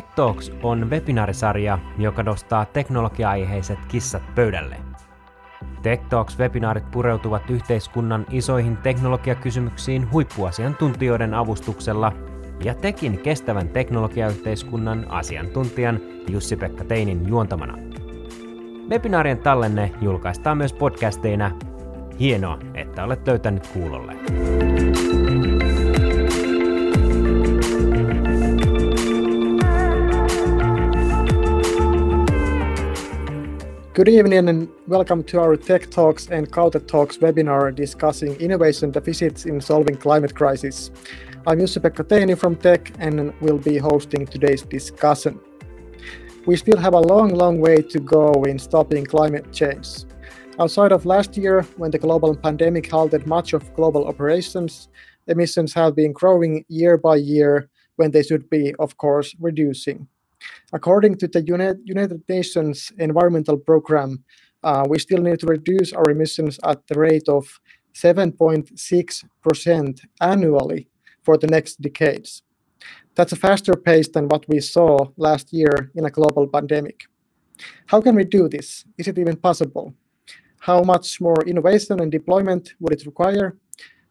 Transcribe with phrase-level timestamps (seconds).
[0.00, 4.76] Tech Talks on webinaarisarja, joka nostaa teknologia-aiheiset kissat pöydälle.
[5.82, 12.12] Tech Talks-webinaarit pureutuvat yhteiskunnan isoihin teknologiakysymyksiin huippuasiantuntijoiden avustuksella
[12.64, 17.78] ja tekin kestävän teknologiayhteiskunnan asiantuntijan Jussi-Pekka Teinin juontamana.
[18.88, 21.50] Webinaarien tallenne julkaistaan myös podcasteina.
[22.20, 24.16] Hienoa, että olet löytänyt kuulolle.
[33.92, 39.46] Good evening and welcome to our Tech Talks and Kaute Talks webinar discussing innovation deficits
[39.46, 40.92] in solving climate crisis.
[41.44, 45.40] I'm Jussi-Pekka Teini from Tech and will be hosting today's discussion.
[46.46, 50.04] We still have a long, long way to go in stopping climate change.
[50.60, 54.88] Outside of last year, when the global pandemic halted much of global operations,
[55.26, 60.06] emissions have been growing year by year when they should be, of course, reducing.
[60.72, 61.42] According to the
[61.84, 64.24] United Nations Environmental Programme,
[64.62, 67.60] uh, we still need to reduce our emissions at the rate of
[67.94, 70.88] 7.6% annually
[71.22, 72.42] for the next decades.
[73.14, 77.04] That's a faster pace than what we saw last year in a global pandemic.
[77.86, 78.84] How can we do this?
[78.96, 79.94] Is it even possible?
[80.60, 83.56] How much more innovation and deployment would it require?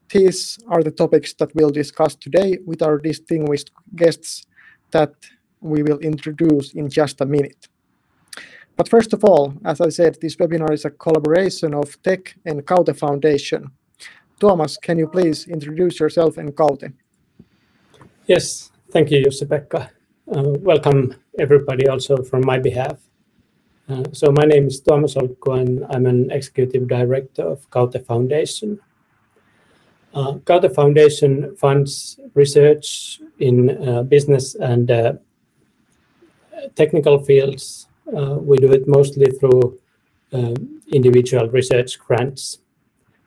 [0.09, 4.45] These are the topics that we'll discuss today with our distinguished guests
[4.91, 5.14] that
[5.61, 7.67] we will introduce in just a minute.
[8.75, 12.65] But first of all, as I said, this webinar is a collaboration of Tech and
[12.65, 13.71] Kaute Foundation.
[14.39, 16.93] Thomas, can you please introduce yourself and Kaute?
[18.25, 19.89] Yes, thank you, Jussi-Pekka.
[20.33, 22.97] Uh, welcome everybody also from my behalf.
[23.89, 28.80] Uh, so my name is Tuomas Olkko and I'm an executive director of Kaute Foundation.
[30.13, 34.87] Uh, Kaute Foundation funds research in business and
[36.75, 39.80] technical fields, uh, we do it mostly through
[40.33, 42.59] um, individual research grants.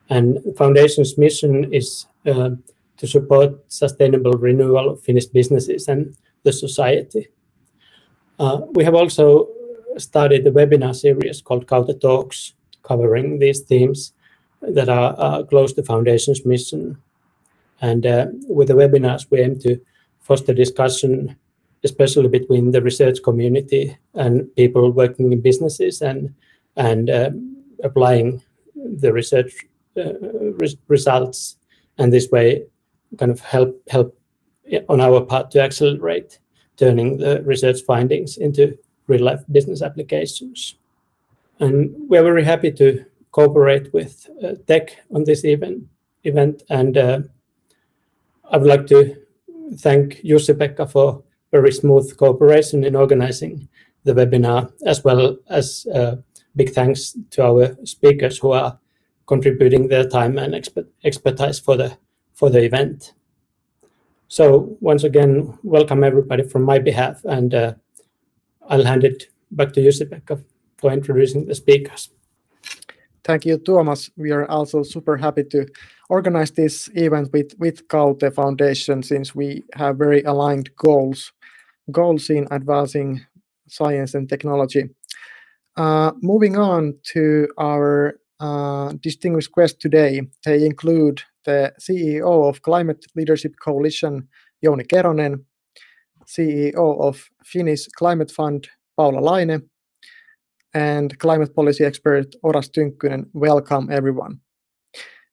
[0.09, 2.51] And Foundation's mission is uh,
[2.97, 7.27] to support sustainable renewal of Finnish businesses and the society.
[8.39, 9.47] Uh, we have also
[9.97, 14.13] started a webinar series called Kaute Talks, covering these themes
[14.61, 16.97] that are uh, close to Foundation's mission.
[17.81, 19.79] And uh, with the webinars, we aim to
[20.19, 21.35] foster discussion
[21.83, 26.33] especially between the research community and people working in businesses and
[26.75, 28.41] and um, applying
[28.75, 29.53] the research
[29.97, 30.13] uh,
[30.59, 31.57] res- results
[31.97, 32.63] and this way
[33.17, 34.17] kind of help help
[34.89, 36.39] on our part to accelerate
[36.77, 38.77] turning the research findings into
[39.07, 40.75] real life business applications.
[41.59, 45.83] And we're very happy to cooperate with uh, tech on this event
[46.23, 46.63] event.
[46.69, 47.19] And uh,
[48.51, 49.15] i would like to
[49.77, 51.23] thank jussi-pekka for
[51.53, 53.69] very smooth cooperation in organizing
[54.05, 56.15] the webinar, as well as uh,
[56.55, 58.77] big thanks to our speakers who are
[59.27, 61.95] contributing their time and expert, expertise for the
[62.33, 63.13] for the event.
[64.27, 67.73] So once again, welcome everybody from my behalf, and uh,
[68.67, 70.43] I'll hand it back to Jussi-Pekka
[70.77, 72.09] for introducing the speakers.
[73.23, 74.09] Thank you, Thomas.
[74.17, 75.67] We are also super happy to
[76.09, 81.31] organize this event with, with Kaute Foundation since we have very aligned goals
[81.91, 83.21] goals in advancing
[83.67, 84.89] science and technology.
[85.75, 93.05] Uh, moving on to our uh, distinguished guests today, they include the CEO of Climate
[93.15, 94.27] Leadership Coalition,
[94.63, 95.43] Jouni Keronen,
[96.25, 99.61] CEO of Finnish Climate Fund, Paula Laine,
[100.73, 103.25] and climate policy expert Oras Tynkkynen.
[103.33, 104.39] Welcome, everyone.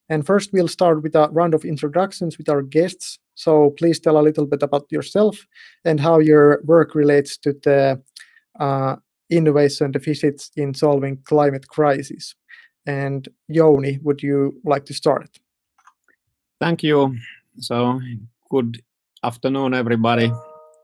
[0.09, 3.20] And first, we'll start with a round of introductions with our guests.
[3.35, 5.47] So please tell a little bit about yourself
[5.85, 8.03] and how your work relates to the
[8.59, 8.97] uh,
[9.31, 12.34] innovation deficits in solving climate crisis.
[12.87, 15.39] And Jouni, would you like to start?
[16.60, 17.16] Thank you.
[17.59, 18.01] So
[18.51, 18.83] good
[19.22, 20.33] afternoon, everybody.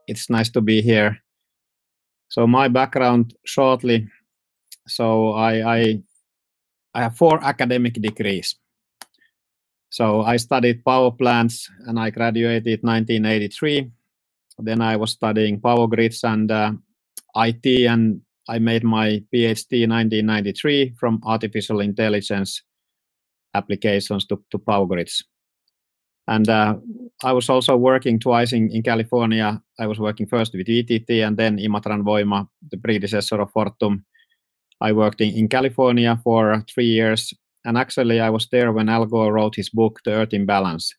[0.07, 1.17] It's nice to be here.
[2.29, 4.07] So my background shortly.
[4.87, 6.01] So I I,
[6.93, 8.55] I have four academic degrees.
[9.89, 13.91] So I studied power plants and I graduated 1983.
[14.59, 16.71] Then I was studying power grids and uh,
[17.35, 22.63] IT and I made my PhD 1993 from artificial intelligence
[23.53, 25.23] applications to, to power grids.
[26.27, 26.75] And uh,
[27.23, 29.61] I was also working twice in, in California.
[29.79, 34.03] I was working first with VTT and then Imatran Voima, the predecessor of Fortum.
[34.81, 37.33] I worked in, in California for three years
[37.67, 40.95] and actually, I was there when Al Gore wrote his book, The Earth in Balance.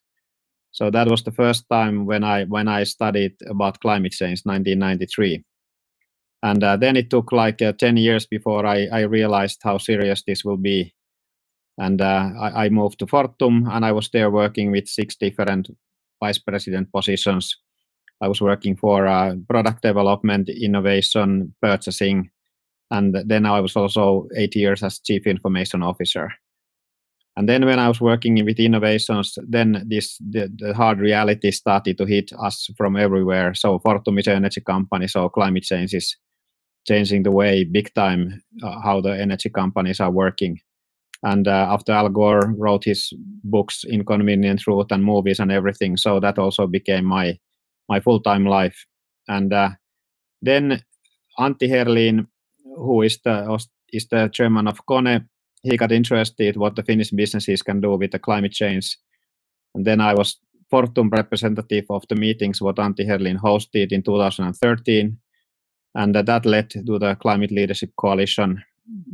[0.71, 5.43] So that was the first time when I when I studied about climate change, 1993.
[6.43, 10.23] And uh, then it took like uh, 10 years before I, I realized how serious
[10.27, 10.93] this will be.
[11.79, 15.69] And uh, I, I moved to Fortum, and I was there working with six different
[16.23, 17.57] vice president positions.
[18.21, 22.29] I was working for uh, product development, innovation, purchasing,
[22.91, 26.29] and then I was also eight years as chief information officer.
[27.39, 31.97] And then when I was working with innovations, then this the, the hard reality started
[31.97, 33.53] to hit us from everywhere.
[33.53, 36.17] So Fortum is an energy company, so climate change is
[36.85, 40.59] changing the way big time uh, how the energy companies are working.
[41.23, 43.13] And uh, after Al Gore wrote his
[43.45, 47.39] books, Inconvenient Truth, and movies and everything, so that also became my
[47.87, 48.85] my full time life.
[49.29, 49.69] And uh,
[50.41, 50.83] then
[51.39, 52.27] Antti Herlin,
[52.65, 55.29] who is the is the chairman of Kone,
[55.63, 58.97] he got interested what the Finnish businesses can do with the climate change.
[59.75, 60.37] And then I was
[60.71, 65.17] Fortum representative of the meetings what Antti Herlin hosted in 2013,
[65.95, 68.63] and uh, that led to the Climate Leadership Coalition.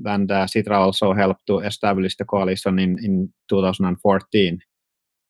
[0.06, 4.60] And uh, Sitra also helped to establish the coalition in, in 2014.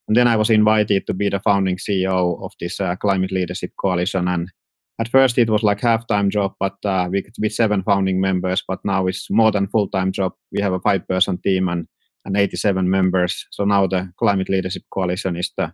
[0.07, 3.71] And then I was invited to be the founding CEO of this uh, Climate Leadership
[3.79, 4.27] Coalition.
[4.27, 4.51] And
[4.99, 8.63] at first it was like half-time job, but uh, with, with seven founding members.
[8.67, 10.33] But now it's more than full-time job.
[10.51, 11.87] We have a five-person team and,
[12.23, 13.45] and 87 members.
[13.51, 15.73] So now the Climate Leadership Coalition is the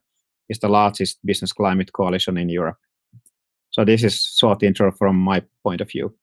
[0.50, 2.78] is the largest business climate coalition in Europe.
[3.70, 6.14] So this is short intro from my point of view.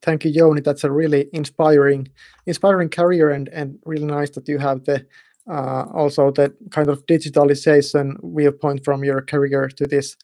[0.00, 0.64] Thank you, Jouni.
[0.64, 2.08] That's a really inspiring,
[2.46, 5.06] inspiring career, and and really nice that you have the
[5.50, 10.16] uh, also the kind of digitalization viewpoint from your career to this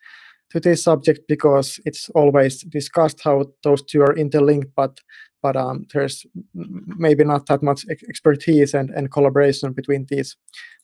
[0.51, 5.01] to this subject because it's always discussed how those two are interlinked, but
[5.43, 10.37] but um, there's maybe not that much expertise and, and collaboration between these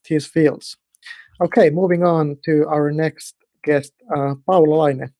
[0.08, 0.76] these fields.
[1.40, 5.12] Okay, moving on to our next guest, uh, Paula Laine.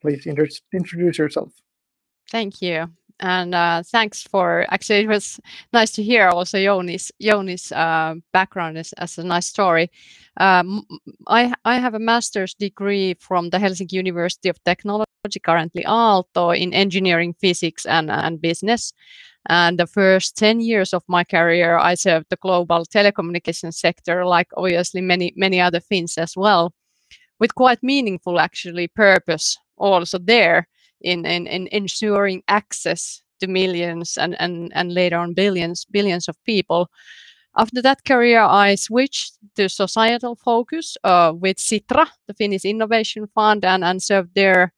[0.00, 1.52] Please introduce yourself.
[2.30, 2.88] Thank you
[3.20, 5.40] and uh, thanks for actually it was
[5.72, 9.90] nice to hear also Jouni's Jouni's uh, background as, as a nice story.
[10.38, 10.84] Um,
[11.28, 16.72] I I have a master's degree from the Helsinki University of Technology, currently Aalto, in
[16.72, 18.92] engineering, physics, and and business.
[19.48, 24.48] And the first 10 years of my career, I served the global telecommunications sector, like
[24.56, 26.72] obviously many many other Finns as well,
[27.38, 30.68] with quite meaningful actually purpose also there
[31.00, 36.36] in, in, in ensuring access to millions and, and, and later on billions billions of
[36.44, 36.90] people.
[37.56, 43.64] After that career, I switched to societal focus uh, with Sitra, the Finnish Innovation Fund,
[43.64, 44.72] and, and served there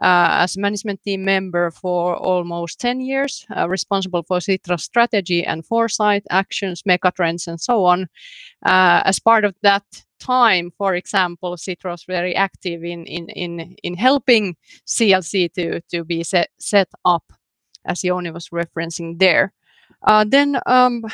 [0.00, 5.66] uh, as management team member for almost 10 years, uh, responsible for Sitra strategy and
[5.66, 8.08] foresight, actions, megatrends, and so on.
[8.64, 9.84] Uh, as part of that
[10.20, 14.56] time, for example, Sitra was very active in in in in helping
[14.86, 17.24] CLC to to be set set up,
[17.84, 19.52] as Jouni was referencing there.
[20.06, 21.04] Uh, then, um,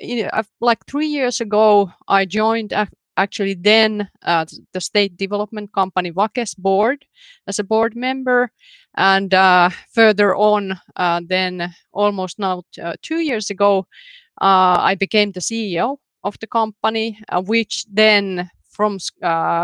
[0.00, 0.30] you know,
[0.60, 2.72] like three years ago, I joined
[3.18, 7.04] actually then uh, the state development company Vake's board
[7.46, 8.50] as a board member,
[8.96, 13.86] and uh, further on, uh, then almost now uh, two years ago,
[14.40, 18.98] uh, I became the CEO of the company, uh, which then from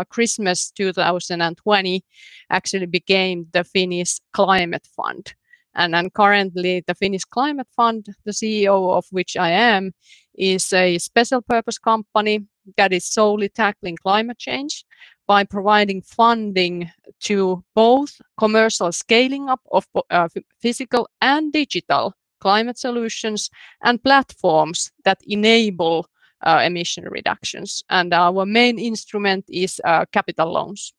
[0.09, 2.03] Christmas 2020
[2.49, 5.33] actually became the Finnish Climate Fund.
[5.73, 9.93] And, and currently, the Finnish Climate Fund, the CEO of which I am,
[10.33, 12.45] is a special purpose company
[12.77, 14.85] that is solely tackling climate change
[15.27, 20.27] by providing funding to both commercial scaling up of uh,
[20.61, 23.49] physical and digital climate solutions
[23.83, 26.07] and platforms that enable
[26.45, 27.83] uh, emission reductions.
[27.89, 30.93] And our main instrument is uh, capital loans.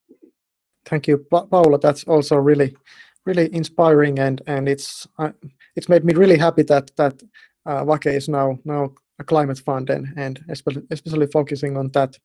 [0.85, 1.78] Thank you, pa- Paula.
[1.78, 2.76] That's also really,
[3.25, 5.32] really inspiring, and and it's uh,
[5.75, 7.23] it's made me really happy that that
[7.66, 12.18] uh, Vake is now now a climate fund and and especially focusing on that.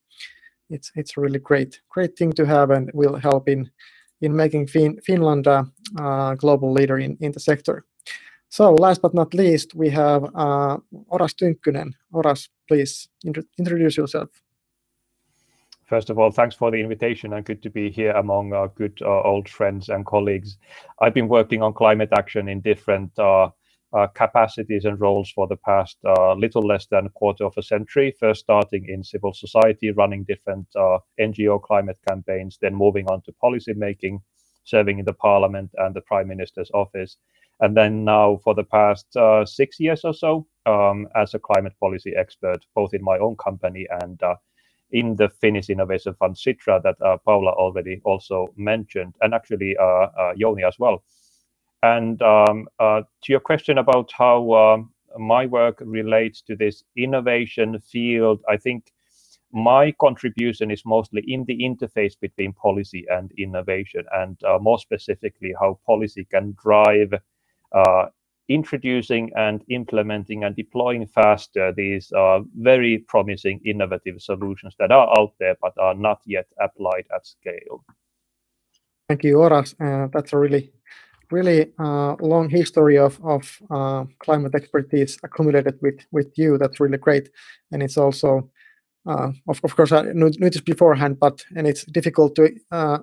[0.70, 3.70] It's it's a really great great thing to have and will help in
[4.22, 5.66] in making fin- Finland a
[6.38, 7.86] global leader in, in the sector.
[8.50, 10.78] So last but not least, we have uh,
[11.10, 11.94] Oras Tynkkynen.
[12.14, 14.30] Oras, please int- introduce yourself.
[15.86, 18.98] First of all, thanks for the invitation and good to be here among our good
[19.02, 20.58] uh, old friends and colleagues.
[21.02, 23.50] I've been working on climate action in different uh,
[24.16, 28.14] capacities and roles for the past uh, little less than a quarter of a century.
[28.20, 33.34] First, starting in civil society, running different uh, NGO climate campaigns, then moving on to
[33.34, 34.22] policy making,
[34.64, 37.18] serving in the parliament and the prime minister's office,
[37.60, 41.74] and then now for the past uh, six years or so um, as a climate
[41.80, 44.36] policy expert, both in my own company and uh,
[44.92, 49.84] in the Finnish Innovation Fund Sitra that uh, Paula already also mentioned, and actually uh,
[49.84, 51.04] uh, Jouni as well.
[51.84, 57.80] And um, uh, to your question about how um, my work relates to this innovation
[57.80, 58.92] field, I think
[59.52, 65.54] my contribution is mostly in the interface between policy and innovation, and uh, more specifically,
[65.60, 67.14] how policy can drive
[67.74, 68.06] uh,
[68.48, 75.34] introducing and implementing and deploying faster these uh, very promising innovative solutions that are out
[75.40, 77.84] there but are not yet applied at scale.
[79.08, 79.76] Thank you, Oras.
[79.80, 80.72] Uh, that's a really,
[81.32, 86.58] really uh, long history of, of uh, climate expertise accumulated with, with you.
[86.58, 87.30] That's really great.
[87.72, 88.50] And it's also
[89.06, 93.00] uh, of, of course, I knew, this beforehand, but and it's difficult to uh,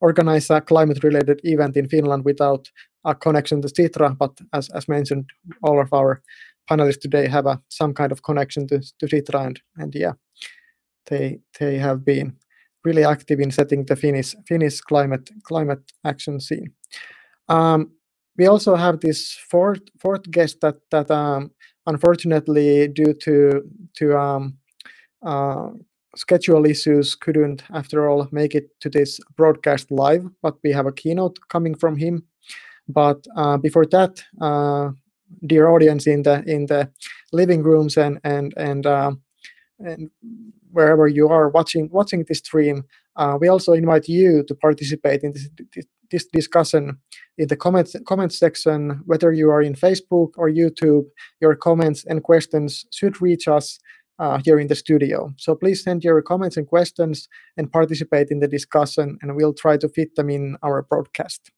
[0.00, 2.70] organize a climate-related event in Finland without
[3.04, 4.16] a connection to Sitra.
[4.16, 5.30] But as, as mentioned,
[5.62, 6.22] all of our
[6.70, 10.12] panelists today have a, some kind of connection to, to Sitra, and, and yeah,
[11.06, 12.36] they they have been
[12.84, 16.72] really active in setting the Finnish Finnish climate climate action scene.
[17.50, 17.90] Um,
[18.38, 21.50] we also have this fourth fourth guest that that um,
[21.86, 23.62] unfortunately due to
[23.96, 24.56] to um,
[25.22, 25.70] uh,
[26.16, 30.92] schedule issues couldn't, after all, make it to this broadcast live, but we have a
[30.92, 32.24] keynote coming from him.
[32.88, 34.90] But uh, before that, uh,
[35.46, 36.90] dear audience in the in the
[37.32, 39.12] living rooms and and and uh,
[39.78, 40.10] and
[40.72, 42.84] wherever you are watching watching this stream,
[43.16, 45.48] uh, we also invite you to participate in this,
[46.10, 46.98] this discussion
[47.38, 49.02] in the comments comments section.
[49.06, 51.04] Whether you are in Facebook or YouTube,
[51.40, 53.78] your comments and questions should reach us
[54.18, 55.32] uh, here in the studio.
[55.38, 59.76] So please send your comments and questions and participate in the discussion, and we'll try
[59.78, 61.50] to fit them in our broadcast.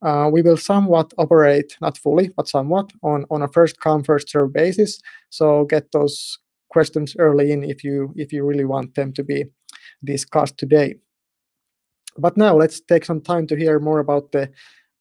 [0.00, 4.28] Uh, we will somewhat operate, not fully, but somewhat on, on a first come first
[4.28, 5.00] serve basis.
[5.30, 6.38] So get those
[6.70, 9.44] questions early in if you if you really want them to be
[10.04, 10.94] discussed today.
[12.18, 14.50] But now let's take some time to hear more about the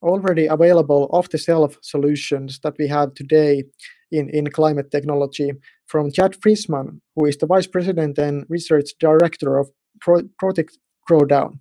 [0.01, 3.63] already available off-the-shelf solutions that we have today
[4.11, 5.51] in, in climate technology
[5.87, 10.77] from Chad Frischmann, who is the Vice President and Research Director of Pro- Project
[11.09, 11.59] Drawdown.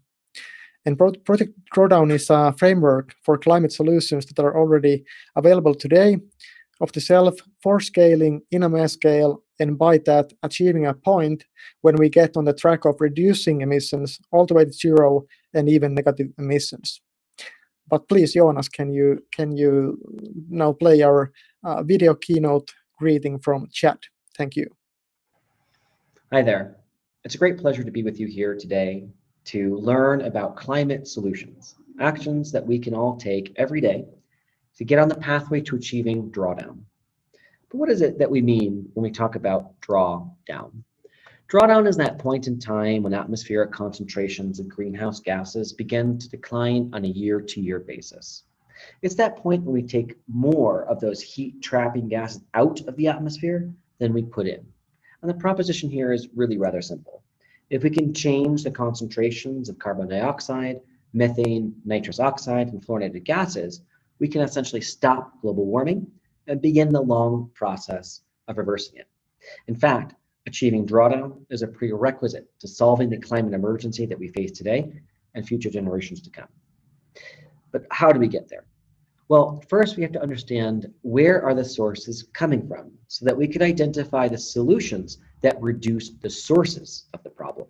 [0.87, 5.05] And Pro- Project Drawdown is a framework for climate solutions that are already
[5.37, 6.19] available today,
[6.81, 11.45] of the self for scaling in a mass scale, and by that achieving a point
[11.83, 15.69] when we get on the track of reducing emissions all the way to zero and
[15.69, 17.01] even negative emissions.
[17.89, 19.99] But please, Jonas, can you can you
[20.49, 21.33] now play our
[21.65, 23.99] uh, video keynote greeting from Chad?
[24.37, 24.67] Thank you.
[26.33, 26.77] Hi there.
[27.25, 29.09] It's a great pleasure to be with you here today
[29.47, 34.05] to learn about climate solutions, actions that we can all take every day
[34.77, 36.79] to get on the pathway to achieving drawdown.
[37.69, 40.85] But what is it that we mean when we talk about drawdown?
[41.51, 46.89] Drawdown is that point in time when atmospheric concentrations of greenhouse gases begin to decline
[46.93, 48.45] on a year to year basis.
[49.03, 53.09] It's that point when we take more of those heat trapping gases out of the
[53.09, 54.65] atmosphere than we put in.
[55.23, 57.25] And the proposition here is really rather simple.
[57.69, 60.81] If we can change the concentrations of carbon dioxide,
[61.15, 63.83] methane, nitrous oxide, and fluorinated gases,
[64.21, 66.07] we can essentially stop global warming
[66.47, 69.09] and begin the long process of reversing it.
[69.67, 70.15] In fact,
[70.47, 74.93] achieving drawdown is a prerequisite to solving the climate emergency that we face today
[75.35, 76.49] and future generations to come.
[77.73, 78.65] But how do we get there?
[79.29, 83.47] Well, first we have to understand where are the sources coming from so that we
[83.47, 87.69] can identify the solutions that reduce the sources of the problem.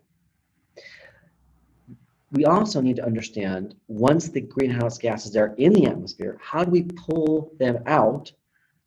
[2.33, 6.71] We also need to understand once the greenhouse gases are in the atmosphere, how do
[6.71, 8.33] we pull them out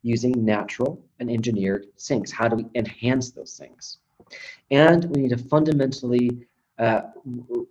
[0.04, 2.30] using natural and engineered sinks?
[2.30, 3.98] How do we enhance those sinks?
[4.70, 6.46] And we need to fundamentally
[6.78, 7.02] uh,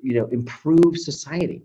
[0.02, 1.62] you know, improve society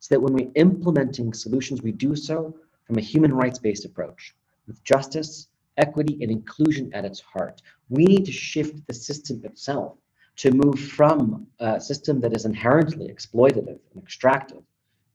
[0.00, 4.34] so that when we're implementing solutions, we do so from a human rights-based approach
[4.66, 7.60] with justice, equity, and inclusion at its heart.
[7.88, 9.98] We need to shift the system itself
[10.36, 14.62] to move from a system that is inherently exploitative and extractive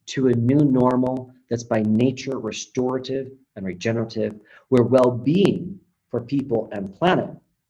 [0.07, 4.39] to a new normal that's by nature restorative and regenerative,
[4.69, 5.79] where well-being
[6.09, 7.29] for people and planet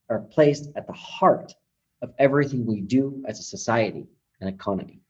[0.09, 1.53] are placed at the heart
[2.01, 4.07] of everything we do as a society
[4.39, 5.01] and economy.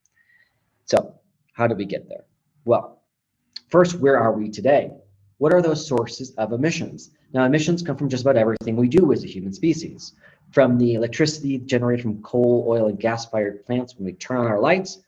[0.86, 1.14] So
[1.54, 2.26] how do we get there?
[2.66, 3.02] Well,
[3.72, 4.92] First, where are we today?
[5.38, 7.12] What are those sources of emissions?
[7.34, 10.12] Now, emissions come from just about everything we do as a human species,
[10.52, 14.60] from the electricity generated from coal, oil, and gas-fired plants when we turn on our
[14.60, 15.00] lights,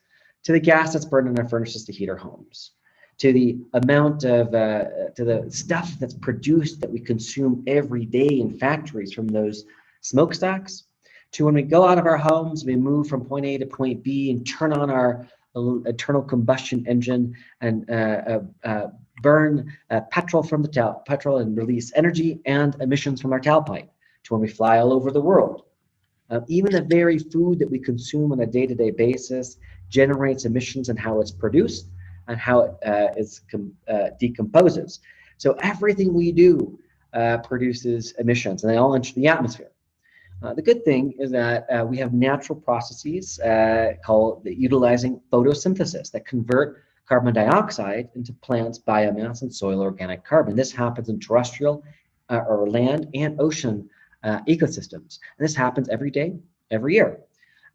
[0.44, 2.70] to the gas that's burned in our furnaces to heat our homes,
[3.18, 8.40] to the amount of, uh, to the stuff that's produced that we consume every day
[8.40, 9.64] in factories from those
[10.00, 10.84] smokestacks,
[11.32, 14.02] to when we go out of our homes, we move from point A to point
[14.02, 15.26] B and turn on our
[15.86, 18.86] internal combustion engine and uh, uh, uh
[19.22, 23.88] burn uh, petrol from the petrol and release energy and emissions from our tailpipe
[24.24, 25.62] to when we fly all over the world.
[26.30, 29.56] Uh, even the very food that we consume on a day-to-day basis
[29.88, 31.88] generates emissions and how it's produced
[32.28, 33.42] and how it uh, is
[33.88, 35.00] uh, decomposes.
[35.38, 36.78] So everything we do
[37.12, 39.70] uh, produces emissions, and they all enter the atmosphere.
[40.42, 43.38] Uh, the good thing is that uh, we have natural processes
[44.04, 50.56] called utilizing photosynthesis that convert carbon dioxide into plants, biomass, and soil organic carbon.
[50.56, 51.82] This happens in terrestrial
[52.30, 53.88] or land and ocean
[54.24, 55.18] uh, ecosystems.
[55.38, 56.34] And this happens every day,
[56.70, 57.20] every year.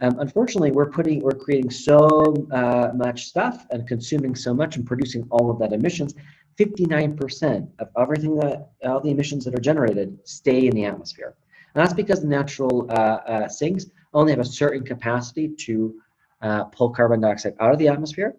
[0.01, 4.85] Um, unfortunately, we're putting, we're creating so uh, much stuff and consuming so much and
[4.85, 6.15] producing all of that emissions.
[6.57, 11.35] 59% of everything that all the emissions that are generated stay in the atmosphere.
[11.73, 15.95] And that's because the natural uh, uh, sinks only have a certain capacity to
[16.41, 18.35] uh, pull carbon dioxide out of the atmosphere.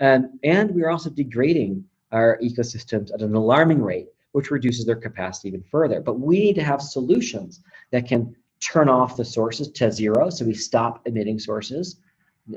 [0.00, 4.96] Um, and we are also degrading our ecosystems at an alarming rate which reduces their
[4.96, 6.00] capacity even further.
[6.00, 7.60] But we need to have solutions
[7.92, 8.34] that can
[8.72, 10.30] turn off the sources to zero.
[10.30, 12.00] So we stop emitting sources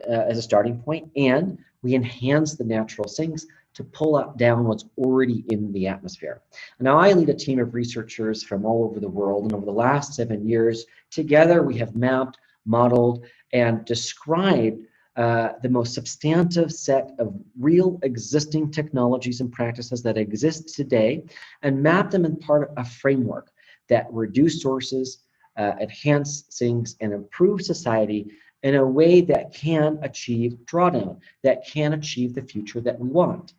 [0.10, 4.66] uh, as a starting point, and we enhance the natural sinks to pull up down
[4.66, 6.42] what's already in the atmosphere.
[6.80, 9.72] Now, I lead a team of researchers from all over the world, and over the
[9.72, 14.80] last seven years, together we have mapped, modeled, and described
[15.16, 21.24] uh, the most substantive set of real existing technologies and practices that exist today
[21.64, 23.52] and map them in part of a framework
[23.90, 25.20] that reduce sources,
[25.58, 28.28] uh, enhance sinks, and improve society
[28.64, 33.54] in a way that can achieve drawdown, that can achieve the future that we want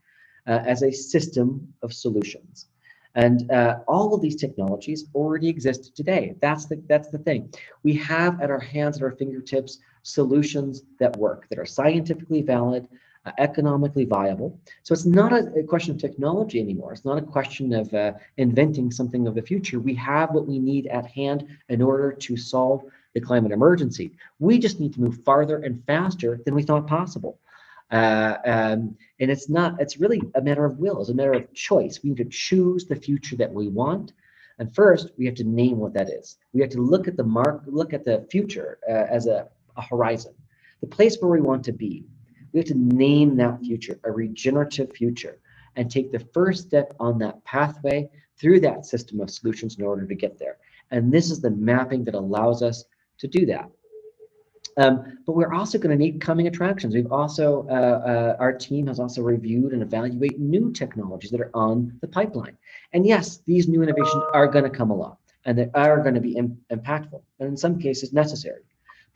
[0.47, 2.67] uh, as a system of solutions.
[3.14, 6.35] And uh, all of these technologies already exist today.
[6.40, 7.52] That's the that's the thing.
[7.83, 12.87] We have at our hands, at our fingertips, solutions that work, that are scientifically valid,
[13.38, 14.58] economically viable.
[14.82, 16.93] So it's not a, a, question of technology anymore.
[16.93, 19.80] It's not a question of uh, inventing something of the future.
[19.80, 24.12] We have what we need at hand in order to solve the climate emergency.
[24.38, 27.38] We just need to move farther and faster than we thought possible.
[27.91, 31.52] Uh, um, and it's not, it's really a matter of will, it's a matter of
[31.54, 32.00] choice.
[32.02, 34.12] We need to choose the future that we want.
[34.58, 36.36] And first, we have to name what that is.
[36.52, 39.82] We have to look at the mark, look at the future uh, as a a
[39.82, 40.34] horizon,
[40.80, 42.04] the place where we want to be.
[42.52, 45.39] We have to name that future, a regenerative future,
[45.76, 48.08] and take the first step on that pathway
[48.39, 50.58] through that system of solutions in order to get there.
[50.91, 52.84] And this is the mapping that allows us
[53.19, 53.71] to do that.
[54.76, 56.95] Um, but we're also going to need coming attractions.
[56.95, 61.50] We've also, uh, uh, our team has also reviewed and evaluate new technologies that are
[61.52, 62.56] on the pipeline.
[62.93, 66.21] And yes, these new innovations are going to come along and they are going to
[66.21, 68.63] be Im impactful and in some cases necessary.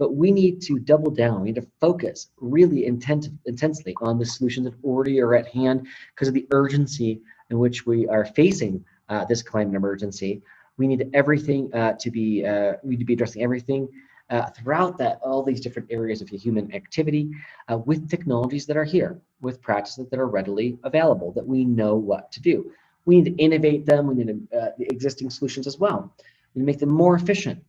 [0.03, 1.43] But we need to double down.
[1.43, 5.87] We need to focus really intent, intensely on the solutions that already are at hand
[6.12, 10.43] because of the urgency in which we are facing uh, this climate emergency.
[10.77, 13.88] We need everything uh, to be, uh, we need to be addressing everything
[14.29, 17.31] uh, throughout that, all these different areas of human activity
[17.71, 21.95] uh, with technologies that are here, with practices that are readily available, that we know
[21.95, 22.73] what to do.
[23.05, 24.09] We need to innovate them.
[24.09, 26.12] We need to, uh, the existing solutions as well.
[26.57, 27.62] We need to make them more efficient,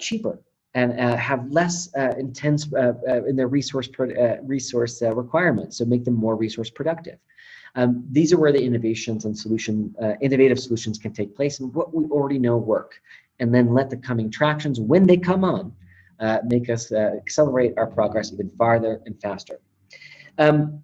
[0.00, 0.40] cheaper,
[0.74, 5.78] and uh, have less uh, intense uh, uh in their resource uh, resource uh, requirements,
[5.78, 7.18] so make them more resource productive.
[7.74, 11.94] Um, these are where the innovations and solution innovative solutions can take place, and what
[11.94, 13.00] we already know work,
[13.40, 15.72] and then let the coming attractions when they come on
[16.46, 19.60] make us accelerate our progress even farther and faster.
[20.38, 20.82] Um,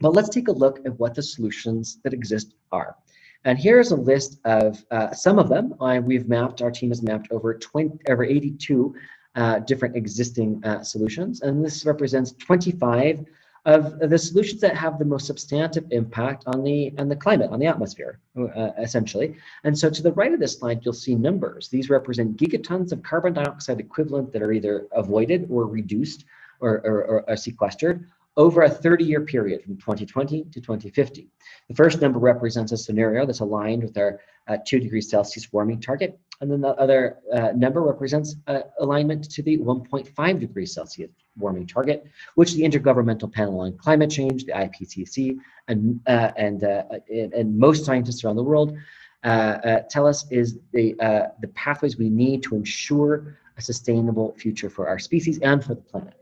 [0.00, 2.96] but let's take a look at what the solutions that exist are.
[3.44, 5.74] And here's a list of uh, some of them.
[5.80, 8.94] I, we've mapped, our team has mapped over 20, over 82
[9.34, 11.42] uh, different existing uh, solutions.
[11.42, 13.24] And this represents 25
[13.64, 17.60] of the solutions that have the most substantive impact on the on the climate, on
[17.60, 19.36] the atmosphere, uh, essentially.
[19.62, 21.68] And so to the right of this slide, you'll see numbers.
[21.68, 26.24] These represent gigatons of carbon dioxide equivalent that are either avoided or reduced
[26.60, 31.28] or, or, or sequestered over a 30-year period from 2020 to 2050.
[31.68, 35.80] The first number represents a scenario that's aligned with our uh, 2 degrees Celsius warming
[35.80, 41.08] target, and then the other uh, number represents uh, alignment to the 1.5 degrees Celsius
[41.38, 46.82] warming target, which the Intergovernmental Panel on Climate Change, the IPCC, and uh, and, uh,
[47.08, 48.76] and, and most scientists around the world
[49.22, 50.94] uh, tell us is the
[51.40, 55.80] the pathways we need to ensure a sustainable future for our species and for the
[55.80, 56.14] planet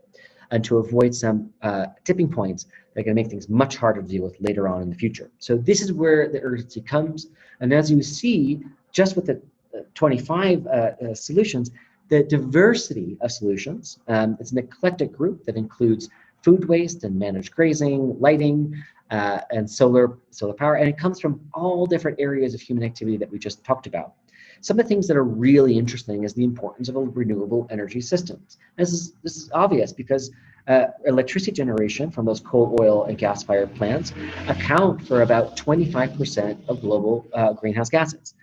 [0.51, 4.01] and to avoid some uh, tipping points that are going to make things much harder
[4.01, 5.31] to deal with later on in the future.
[5.39, 7.27] So this is where the urgency comes.
[7.61, 9.37] And as you see, just with the uh,
[9.93, 11.71] 25 uh, uh, solutions,
[12.09, 13.99] the diversity of solutions.
[14.07, 16.09] Um, it's an eclectic group that includes
[16.43, 18.75] food waste and managed grazing, lighting,
[19.11, 23.17] uh, and solar solar power, and it comes from all different areas of human activity
[23.17, 24.13] that we just talked about.
[24.61, 28.57] Some of the things that are really interesting is the importance of renewable energy systems.
[28.77, 30.31] This is this is obvious because
[30.67, 34.13] uh, electricity generation from those coal, oil, and gas-fired plants
[34.47, 38.35] account for about 25% of global uh, greenhouse gases.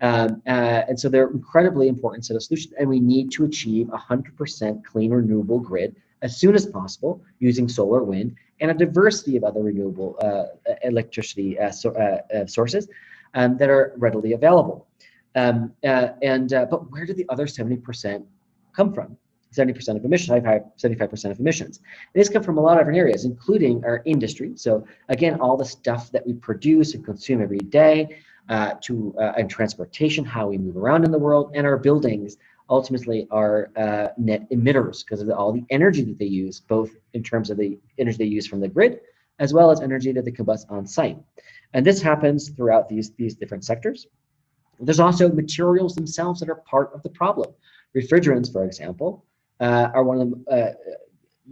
[0.00, 3.86] Um, uh, and so they're incredibly important set of solutions, and we need to achieve
[3.86, 9.44] 100% clean renewable grid as soon as possible using solar, wind, and a diversity of
[9.44, 10.44] other renewable uh,
[10.82, 12.88] electricity uh, so, uh, uh, sources
[13.34, 14.86] um, that are readily available.
[15.34, 18.24] Um, uh, and but where do the other 70%
[18.72, 19.16] come from?
[19.52, 21.80] 70% of emissions, 75% of emissions.
[22.12, 24.52] These come from a lot of different areas, including our industry.
[24.56, 29.32] So again, all the stuff that we produce and consume every day, uh, to uh,
[29.36, 32.36] and transportation, how we move around in the world, and our buildings
[32.68, 36.90] ultimately are uh, net emitters because of the, all the energy that they use, both
[37.14, 39.00] in terms of the energy they use from the grid,
[39.38, 41.18] as well as energy that they combust on site.
[41.74, 44.06] And this happens throughout these, these different sectors.
[44.80, 47.50] There's also materials themselves that are part of the problem.
[47.96, 49.24] Refrigerants, for example,
[49.60, 50.72] uh, are one of them, uh,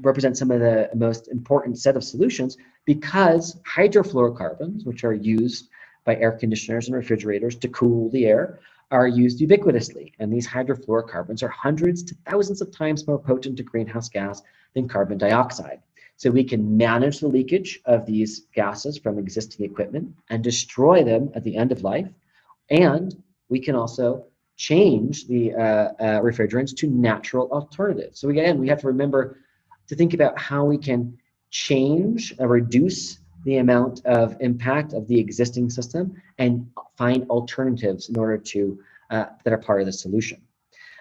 [0.00, 5.68] represent some of the most important set of solutions because hydrofluorocarbons, which are used
[6.05, 8.59] by air conditioners and refrigerators to cool the air,
[8.90, 10.12] are used ubiquitously.
[10.19, 14.43] And these hydrofluorocarbons are hundreds to thousands of times more potent to greenhouse gas
[14.75, 15.81] than carbon dioxide.
[16.17, 21.31] So we can manage the leakage of these gases from existing equipment and destroy them
[21.35, 22.09] at the end of life.
[22.71, 23.14] And
[23.49, 28.21] we can also change the uh, uh, refrigerants to natural alternatives.
[28.21, 29.38] So again, we have to remember
[29.88, 31.19] to think about how we can
[31.51, 38.18] change, uh, reduce the amount of impact of the existing system and find alternatives in
[38.18, 38.78] order to
[39.11, 40.40] uh, that are part of the solution.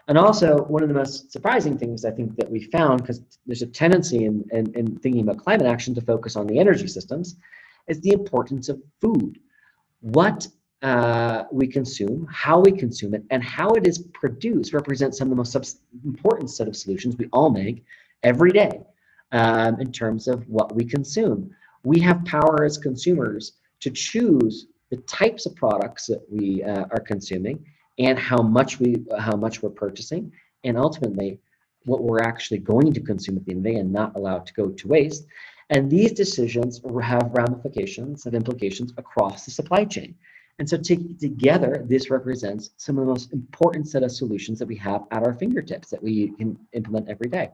[0.08, 3.62] And also, one of the most surprising things I think that we found, because there's
[3.62, 7.38] a tendency in, in, in, thinking about climate action to focus on the energy systems,
[7.88, 9.40] is the importance of food.
[10.02, 10.46] What
[10.82, 15.30] uh, we consume, how we consume it, and how it is produced represents some of
[15.30, 17.86] the most important set of solutions we all make
[18.24, 18.82] every day
[19.32, 21.50] um, in terms of what we consume
[21.84, 27.00] we have power as consumers to choose the types of products that we uh, are
[27.00, 27.66] consuming
[28.00, 30.32] and how much we how much we're purchasing.
[30.64, 31.40] And ultimately
[31.86, 34.46] what we're actually going to consume at the end of the day and not allowed
[34.46, 35.26] to go to waste.
[35.70, 40.16] And these decisions have ramifications and implications across the supply chain.
[40.60, 44.76] And so together this represents some of the most important set of solutions that we
[44.78, 47.50] have at our fingertips that we can implement every day.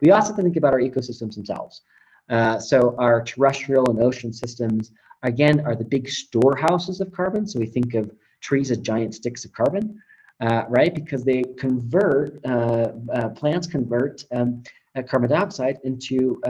[0.00, 1.82] We also have to think about our ecosystems themselves
[2.30, 4.92] uh, so our terrestrial and ocean systems,
[5.24, 7.46] again, are the big storehouses of carbon.
[7.46, 10.00] So we think of trees as giant sticks of carbon,
[10.40, 10.94] uh, right?
[10.94, 14.62] Because they convert, uh, uh plants convert um,
[14.96, 16.40] uh, carbon dioxide into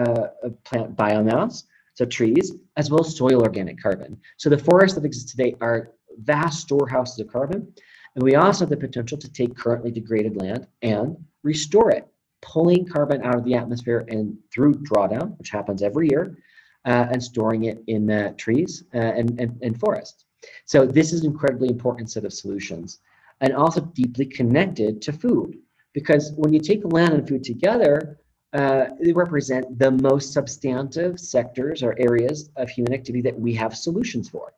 [0.64, 1.64] plant biomass,
[1.94, 4.18] so trees, as well as soil organic carbon.
[4.36, 7.72] So the forests that exist today are vast storehouses of carbon.
[8.14, 12.08] And we also have the potential to take currently degraded land and restore it
[12.42, 16.38] pulling carbon out of the atmosphere and through drawdown, which happens every year,
[16.84, 20.24] uh, and storing it in uh, trees uh, and, and, and forests.
[20.64, 22.98] So this is an incredibly important set of solutions
[23.40, 25.58] and also deeply connected to food
[25.92, 28.18] because when you take land and food together,
[28.52, 33.76] uh, they represent the most substantive sectors or areas of human activity that we have
[33.76, 34.52] solutions for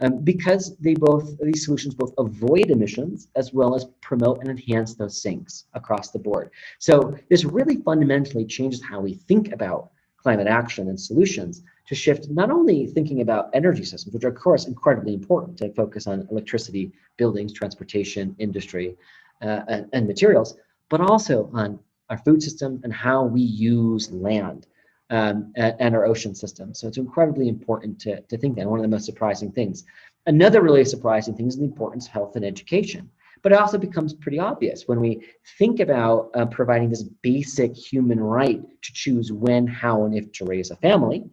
[0.00, 4.94] um, because they both these solutions both avoid emissions as well as promote and enhance
[4.94, 6.50] those sinks across the board.
[6.78, 12.28] So this really fundamentally changes how we think about climate action and solutions to shift
[12.30, 16.26] not only thinking about energy systems, which are of course incredibly important to focus on
[16.30, 18.96] electricity, buildings, transportation, industry,
[19.42, 20.56] uh, and, and materials,
[20.88, 21.78] but also on
[22.10, 24.66] our food system and how we use land
[25.10, 26.74] um, and, our ocean system.
[26.74, 28.66] So it's incredibly important to, to think that.
[28.66, 29.84] One of the most surprising things.
[30.26, 33.08] Another really surprising thing is the importance of health and education.
[33.42, 35.24] But it also becomes pretty obvious when we
[35.58, 40.44] think about uh, providing this basic human right to choose when, how, and if to
[40.44, 41.24] raise a family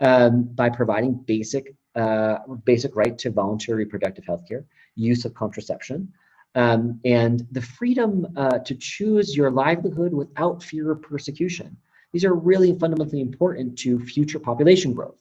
[0.00, 6.12] um, by providing basic uh, basic right to voluntary reproductive health care, use of contraception,
[6.54, 11.76] um, and the freedom uh, to choose your livelihood without fear of persecution.
[12.12, 15.20] These are really fundamentally important to future population growth.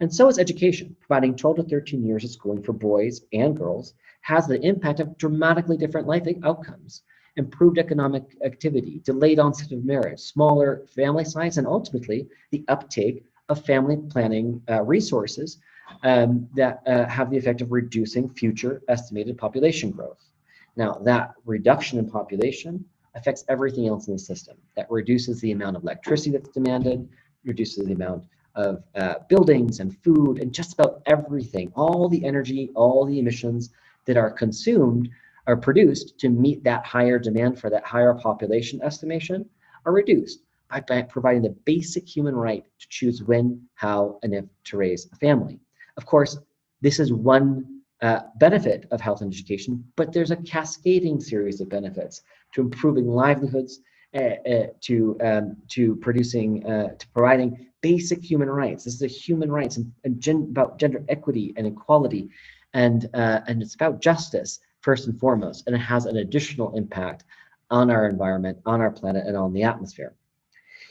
[0.00, 0.96] And so is education.
[1.00, 5.16] Providing 12 to 13 years of schooling for boys and girls has the impact of
[5.18, 7.02] dramatically different life outcomes,
[7.36, 13.64] improved economic activity, delayed onset of marriage, smaller family size, and ultimately the uptake of
[13.64, 15.58] family planning uh, resources
[16.04, 20.24] um, that uh, have the effect of reducing future estimated population growth.
[20.76, 24.56] Now, that reduction in population affects everything else in the system.
[24.76, 27.08] That reduces the amount of electricity that's demanded,
[27.44, 31.72] reduces the amount of uh, buildings and food and just about everything.
[31.74, 33.70] All the energy, all the emissions
[34.06, 35.08] that are consumed
[35.46, 39.48] are produced to meet that higher demand for that higher population estimation
[39.84, 40.42] are reduced
[40.88, 45.16] by, providing the basic human right to choose when, how, and if to raise a
[45.16, 45.58] family.
[45.96, 46.38] Of course,
[46.80, 51.68] this is one uh, benefit of health and education, but there's a cascading series of
[51.68, 53.80] benefits to improving livelihoods,
[54.14, 58.84] uh, uh, to um, to producing uh, to providing basic human rights.
[58.84, 62.28] This is a human rights and, and gen- about gender equity and equality,
[62.74, 67.24] and and it's about justice first and foremost, and it has an additional impact
[67.70, 70.14] on our environment, on our planet, and on the atmosphere.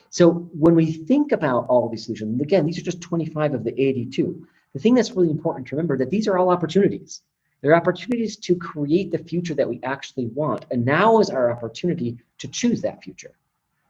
[0.10, 3.80] So when we think about all these solutions, again, these are just 25 of the
[3.80, 4.47] 82.
[4.74, 7.21] The thing that's really important to remember that these are all opportunities.
[7.62, 10.65] They're opportunities to create the future that we actually want.
[10.71, 13.34] And now is our opportunity to choose that future.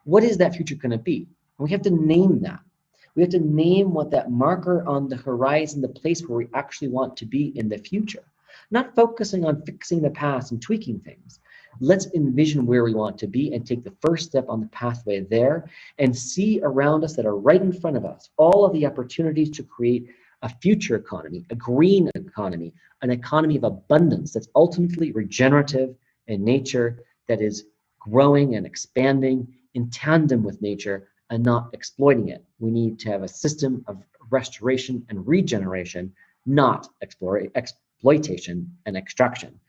[0.04, 1.28] What is that future going to be?
[1.58, 2.60] And we have to name that.
[3.16, 6.90] We have to name what that marker on the horizon, the place where we actually
[6.90, 8.24] want to be in the future.
[8.72, 11.40] Not focusing on fixing the past and tweaking things.
[11.80, 15.22] Let's envision where we want to be and take the first step on the pathway
[15.22, 18.86] there and see around us that are right in front of us all of the
[18.86, 20.08] opportunities to create
[20.42, 25.96] a future economy, a green economy, an economy of abundance that's ultimately regenerative
[26.28, 27.66] in nature, that is
[28.00, 32.44] growing and expanding in tandem with nature and not exploiting it.
[32.60, 36.14] We need to have a system of restoration and regeneration,
[36.46, 39.60] not exploitation and extraction.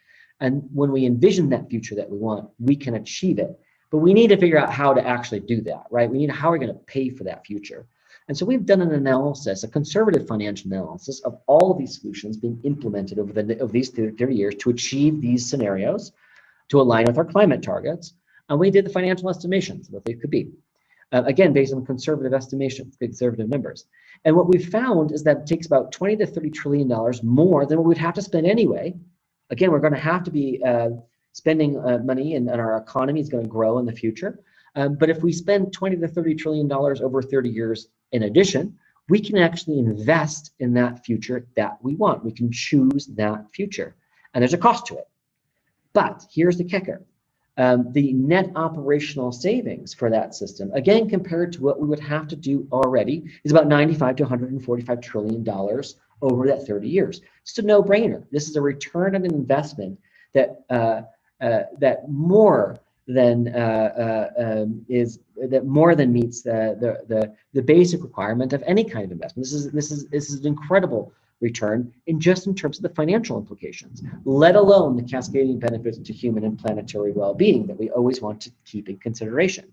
[0.40, 3.58] And when we envision that future that we want, we can achieve it.
[3.90, 6.11] But we need to figure out how to actually do that, right?
[6.11, 7.87] We need to how are we going to pay for that future?
[8.28, 12.37] And so we've done an analysis, a conservative financial analysis of all of these solutions
[12.37, 16.12] being implemented over the over these 30 years to achieve these scenarios,
[16.68, 18.14] to align with our climate targets.
[18.48, 20.50] And we did the financial estimations of what they could be.
[21.12, 23.85] Uh, again, based on conservative estimations, conservative numbers.
[24.24, 27.66] And what we found is that it takes about 20 to 30 trillion dollars more
[27.66, 28.94] than what we'd have to spend anyway.
[29.50, 30.90] Again, we're going to have to be uh,
[31.32, 34.40] spending uh, money and, and, our economy is going to grow in the future.
[34.74, 38.78] Um, but if we spend 20 to 30 trillion dollars over 30 years in addition,
[39.08, 42.24] we can actually invest in that future that we want.
[42.24, 43.94] We can choose that future.
[44.32, 45.08] And there's a cost to it.
[45.92, 47.02] But here's the kicker
[47.58, 52.26] um, the net operational savings for that system, again, compared to what we would have
[52.28, 57.20] to do already, is about 95 to 145 trillion dollars over that 30 years.
[57.42, 58.24] It's a no-brainer.
[58.30, 59.98] This is a return on investment
[60.32, 61.02] that uh,
[61.42, 65.18] uh, that more than uh, uh, um, is
[65.50, 69.44] that more than meets the, the, the the basic requirement of any kind of investment.
[69.44, 72.94] This is this is this is an incredible return in just in terms of the
[72.94, 78.22] financial implications, let alone the cascading benefits to human and planetary well-being that we always
[78.22, 79.66] want to keep in consideration.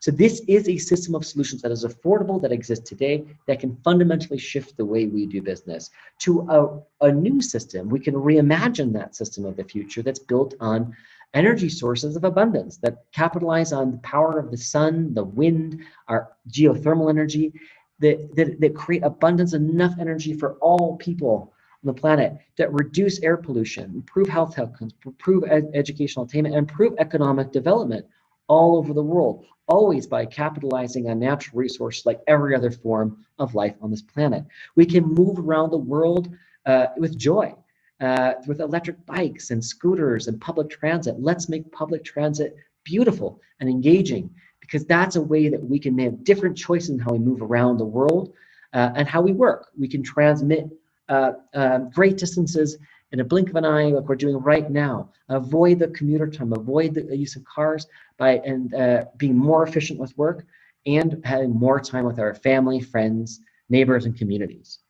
[0.00, 3.76] So this is a system of solutions that is affordable, that exists today, that can
[3.84, 5.90] fundamentally shift the way we do business
[6.20, 7.88] to a, a new system.
[7.88, 10.96] We can reimagine that system of the future that's built on
[11.34, 16.32] energy sources of abundance that capitalize on the power of the sun, the wind, our
[16.50, 17.52] geothermal energy,
[18.00, 23.20] that, that, that create abundance, enough energy for all people on the planet, that reduce
[23.22, 28.04] air pollution, improve health outcomes, improve ed- educational attainment, and improve economic development
[28.48, 33.54] all over the world, always by capitalizing on natural resources like every other form of
[33.54, 34.44] life on this planet.
[34.74, 36.28] We can move around the world
[36.66, 37.54] uh, with joy
[38.02, 41.14] uh, with electric bikes and scooters and public transit.
[41.20, 44.28] Let's make public transit beautiful and engaging
[44.60, 47.78] because that's a way that we can have different choices in how we move around
[47.78, 48.34] the world
[48.72, 49.68] uh, and how we work.
[49.78, 50.68] We can transmit
[51.08, 52.76] uh, uh, great distances
[53.12, 55.10] in a blink of an eye, like we're doing right now.
[55.28, 57.86] Avoid the commuter time, avoid the use of cars
[58.16, 60.44] by and uh, being more efficient with work
[60.86, 64.80] and having more time with our family, friends, neighbors, and communities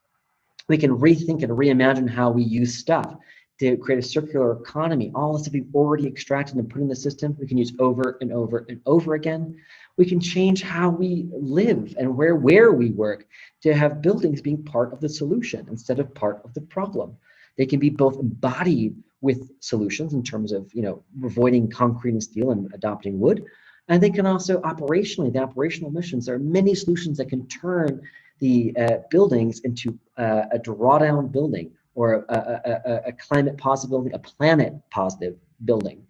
[0.68, 3.16] we can rethink and reimagine how we use stuff
[3.60, 5.12] to create a circular economy.
[5.14, 8.18] All the stuff we've already extracted and put in the system, we can use over
[8.20, 9.56] and over and over again.
[9.96, 13.26] We can change how we live and where where we work
[13.62, 17.16] to have buildings being part of the solution instead of part of the problem.
[17.56, 22.22] They can be both embodied with solutions in terms of you know avoiding concrete and
[22.22, 23.44] steel and adopting wood,
[23.88, 26.26] and they can also operationally the operational missions.
[26.26, 28.02] There are many solutions that can turn
[28.42, 34.12] the uh, buildings into uh, a drawdown building or a, a, a, climate positive building,
[34.14, 36.04] a planet positive building.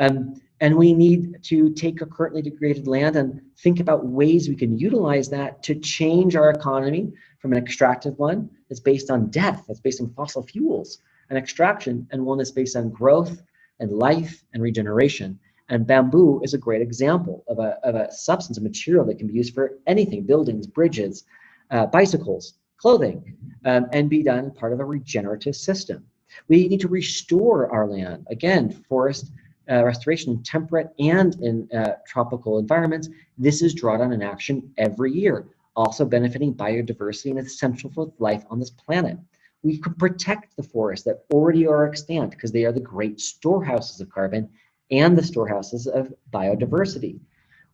[0.00, 4.56] Um, and we need to take our currently degraded land and think about ways we
[4.56, 9.64] can utilize that to change our economy from an extractive one that's based on death,
[9.68, 13.42] that's based on fossil fuels and extraction, and one that's based on growth
[13.78, 15.38] and life and regeneration.
[15.68, 19.28] And bamboo is a great example of a, of a substance, a material that can
[19.28, 21.24] be used for anything, buildings, bridges,
[21.70, 26.04] uh, bicycles, clothing, um, and be done part of a regenerative system.
[26.48, 28.26] We need to restore our land.
[28.30, 29.32] Again, forest
[29.70, 33.08] uh, restoration temperate and in uh, tropical environments.
[33.38, 38.58] This is drawdown in action every year, also benefiting biodiversity and essential for life on
[38.58, 39.16] this planet.
[39.62, 44.00] We can protect the forests that already are extant because they are the great storehouses
[44.00, 44.48] of carbon
[44.90, 47.20] and the storehouses of biodiversity.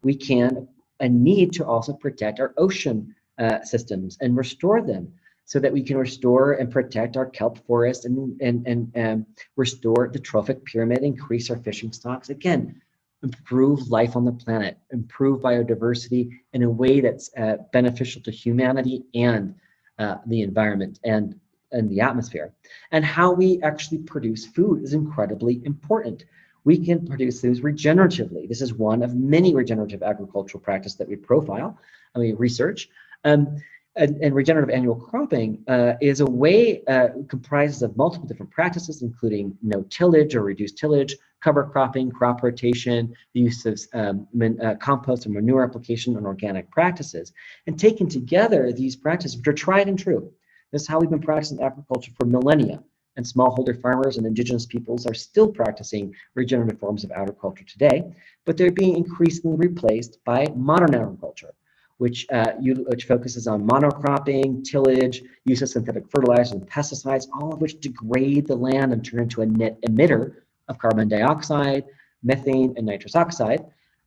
[0.02, 0.68] We can
[1.00, 5.12] and need to also protect our ocean uh, systems and restore them
[5.44, 10.10] so that we can restore and protect our kelp forest and, and, and um, restore
[10.12, 12.30] the trophic pyramid, increase our fishing stocks.
[12.30, 12.80] Again,
[13.22, 19.04] improve life on the planet, improve biodiversity in a way that's uh, beneficial to humanity
[19.14, 19.54] and
[19.98, 21.38] uh, the environment and,
[21.72, 22.52] and the atmosphere.
[22.90, 26.24] And how we actually produce food is incredibly important.
[26.64, 28.48] We can produce things regeneratively.
[28.48, 31.78] This is one of many regenerative agricultural practices that we profile
[32.14, 32.88] and we research.
[33.26, 33.56] Um,
[33.96, 39.02] and, and, regenerative annual cropping uh, is a way uh, comprises of multiple different practices,
[39.02, 44.28] including no tillage or reduced tillage, cover cropping, crop rotation, the use of um,
[44.62, 47.32] uh, compost and manure application, and organic practices.
[47.66, 50.30] And taken together, these practices, which are tried and true,
[50.70, 52.84] this is how we've been practicing agriculture for millennia.
[53.16, 58.04] And smallholder farmers and indigenous peoples are still practicing regenerative forms of agriculture today,
[58.44, 61.54] but they're being increasingly replaced by modern agriculture
[61.98, 67.60] which, uh, which focuses on monocropping, tillage, use of synthetic fertilizers and pesticides, all of
[67.60, 70.34] which degrade the land and turn into a net emitter
[70.68, 71.84] of carbon dioxide,
[72.22, 73.64] methane, and nitrous oxide.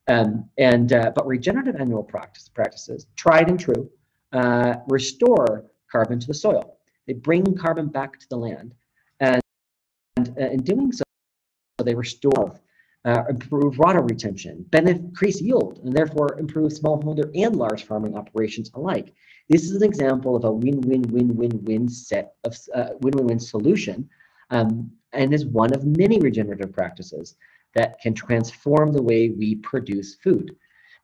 [0.08, 3.90] Um, and uh, but regenerative annual practice, practices, tried and true,
[4.32, 6.78] uh, restore carbon to the soil.
[7.06, 8.74] They bring carbon back to the land,
[9.20, 9.42] and,
[10.16, 11.02] and uh, in doing so,
[11.84, 12.58] they restore
[13.04, 18.70] uh, improve water retention, benefit, increase yield, and therefore improve smallholder and large farming operations
[18.74, 19.14] alike.
[19.48, 24.08] This is an example of a win-win-win-win-win set of uh, win-win-win solution,
[24.50, 27.36] um, and is one of many regenerative practices
[27.74, 30.54] that can transform the way we produce food.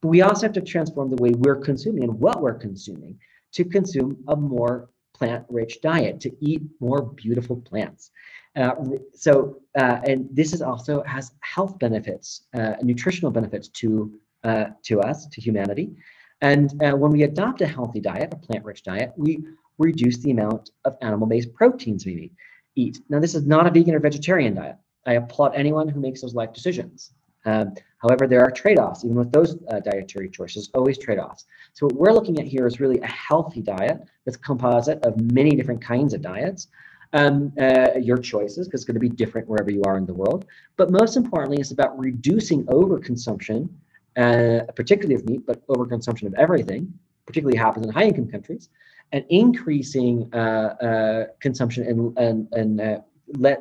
[0.02, 3.18] But we also have to transform the way we're consuming and what we're consuming
[3.52, 8.10] to consume a more plant-rich diet, to eat more beautiful plants.
[8.56, 8.74] Uh,
[9.12, 15.00] so, uh, and this is also has health benefits, uh, nutritional benefits to uh, to
[15.00, 15.94] us, to humanity.
[16.40, 19.44] And uh, when we adopt a healthy diet, a plant-rich diet, we
[19.78, 22.30] reduce the amount of animal-based proteins we
[22.76, 23.00] eat.
[23.08, 24.76] Now, this is not a vegan or vegetarian diet.
[25.06, 27.12] I applaud anyone who makes those life decisions.
[27.44, 31.46] Um, however, there are trade-offs, even with those dietary choices, always trade-offs.
[31.72, 35.50] So what we're looking at here is really a healthy diet that's composite of many
[35.50, 36.68] different kinds of diets
[37.12, 40.14] um, uh, your choices because it's going to be different wherever you are in the
[40.14, 40.46] world.
[40.76, 43.68] But most importantly, it's about reducing overconsumption,
[44.16, 46.92] uh, particularly of meat, but overconsumption of everything,
[47.26, 48.68] particularly happens in high income countries,
[49.12, 53.00] and increasing uh, uh consumption in, in, in uh,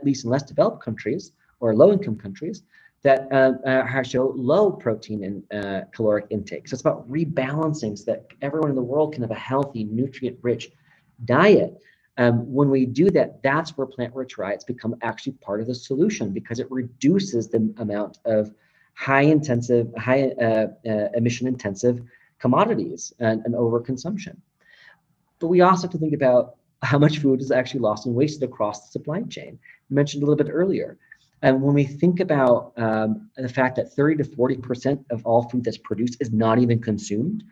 [0.04, 2.64] least in less developed countries or low income countries
[3.04, 6.68] that uh, show low protein and caloric intake.
[6.68, 10.40] So it's about rebalancing so that everyone in the world can have a healthy, nutrient
[10.42, 10.72] rich
[11.24, 11.80] diet.
[12.18, 16.32] Um, when we do that, that's where plant-rich diets become actually part of the solution
[16.32, 18.54] because it reduces the amount of
[18.94, 22.02] high intensive, high uh, uh, emission intensive
[22.40, 24.38] commodities and, and overconsumption.
[25.40, 28.44] But we also have to think about how much food is actually lost and wasted
[28.44, 29.60] across the supply chain.
[29.92, 30.98] I mentioned a little bit earlier.
[31.42, 35.64] And when we think about um, the fact that 30 to 40% of all food
[35.64, 37.44] that's produced is not even consumed,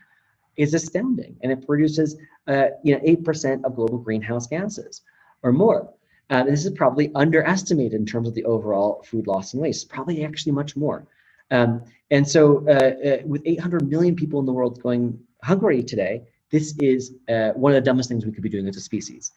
[0.58, 5.02] is astounding, and it produces uh, you know eight percent of global greenhouse gases
[5.44, 5.90] or more.
[6.30, 9.90] Uh, this is probably underestimated in terms of the overall food loss and waste.
[9.90, 11.06] Probably actually much more.
[11.52, 16.24] Um, and so, uh, uh with 800 million people in the world going hungry today,
[16.50, 19.32] this is uh, one of the dumbest things we could be doing as a species.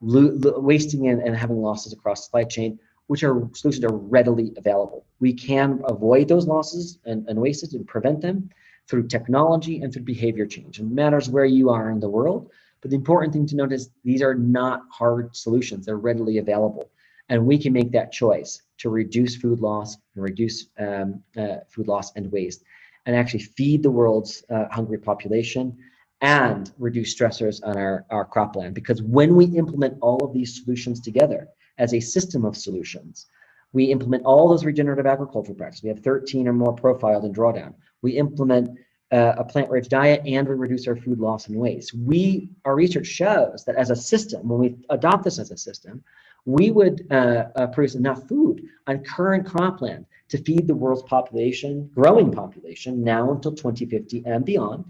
[0.00, 5.04] Wasting and, and having losses across the supply chain, which are solutions are readily available.
[5.18, 8.48] We can avoid those losses and, and wastes and prevent them
[8.90, 10.80] through technology and through behavior change.
[10.80, 13.90] It matters where you are in the world, but the important thing to note is
[14.02, 15.86] these are not hard solutions.
[15.86, 16.90] They're readily available.
[17.28, 21.86] And we can make that choice to reduce food loss and reduce um, uh, food
[21.86, 22.64] loss and waste
[23.06, 25.78] and actually feed the world's uh, hungry population
[26.20, 28.74] and reduce stressors on our, our cropland.
[28.74, 33.26] Because when we implement all of these solutions together as a system of solutions,
[33.72, 35.82] we implement all those regenerative agricultural practices.
[35.82, 37.74] We have 13 or more profiled in drawdown.
[38.02, 38.78] We implement
[39.12, 41.94] uh, a plant-rich diet and we reduce our food loss and waste.
[41.94, 46.02] We, our research shows that as a system, when we adopt this as a system,
[46.44, 51.90] we would uh, uh, produce enough food on current cropland to feed the world's population,
[51.94, 54.84] growing population, now until 2050 and beyond,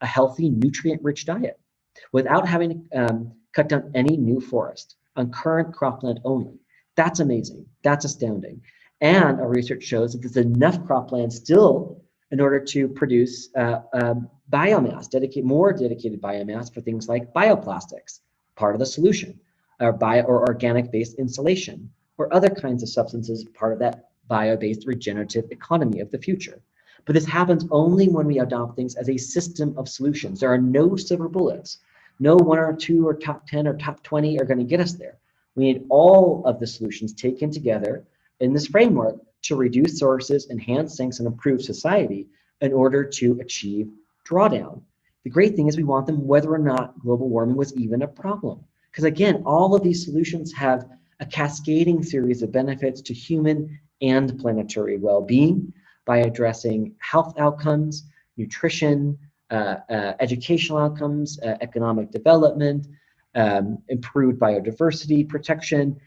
[0.00, 1.60] a healthy, nutrient-rich diet
[2.12, 6.58] without having to um, cut down any new forest on current cropland only.
[6.98, 7.64] That's amazing.
[7.84, 8.60] That's astounding.
[9.00, 14.28] And our research shows that there's enough cropland still in order to produce uh, um,
[14.50, 18.18] biomass, dedicate more dedicated biomass for things like bioplastics,
[18.56, 19.38] part of the solution,
[19.78, 25.44] or bio or organic-based insulation, or other kinds of substances, part of that bio-based regenerative
[25.52, 26.60] economy of the future.
[27.04, 30.40] But this happens only when we adopt things as a system of solutions.
[30.40, 31.78] There are no silver bullets.
[32.18, 34.94] No one or two or top 10 or top 20 are going to get us
[34.94, 35.17] there.
[35.58, 38.04] We need all of the solutions taken together
[38.38, 42.28] in this framework to reduce sources, enhance sinks, and improve society
[42.60, 43.90] in order to achieve
[44.24, 44.82] drawdown.
[45.24, 48.06] The great thing is we want them whether or not global warming was even a
[48.06, 48.60] problem.
[48.92, 50.88] Because again, all of these solutions have
[51.18, 55.72] a cascading series of benefits to human and planetary well-being
[56.04, 58.04] by addressing health outcomes,
[58.36, 59.18] nutrition,
[59.50, 62.86] uh, uh, educational outcomes, uh, economic development,
[63.34, 66.00] um, improved biodiversity protection,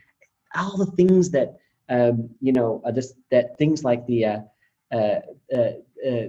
[0.56, 1.58] all the things that
[1.92, 2.94] um, you know, uh,
[3.32, 4.40] that things like the uh,
[4.94, 5.20] uh,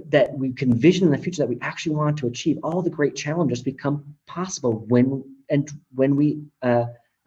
[0.09, 2.91] that we can vision in the future that we actually want to achieve, all the
[2.91, 6.43] great challenges become possible when and when we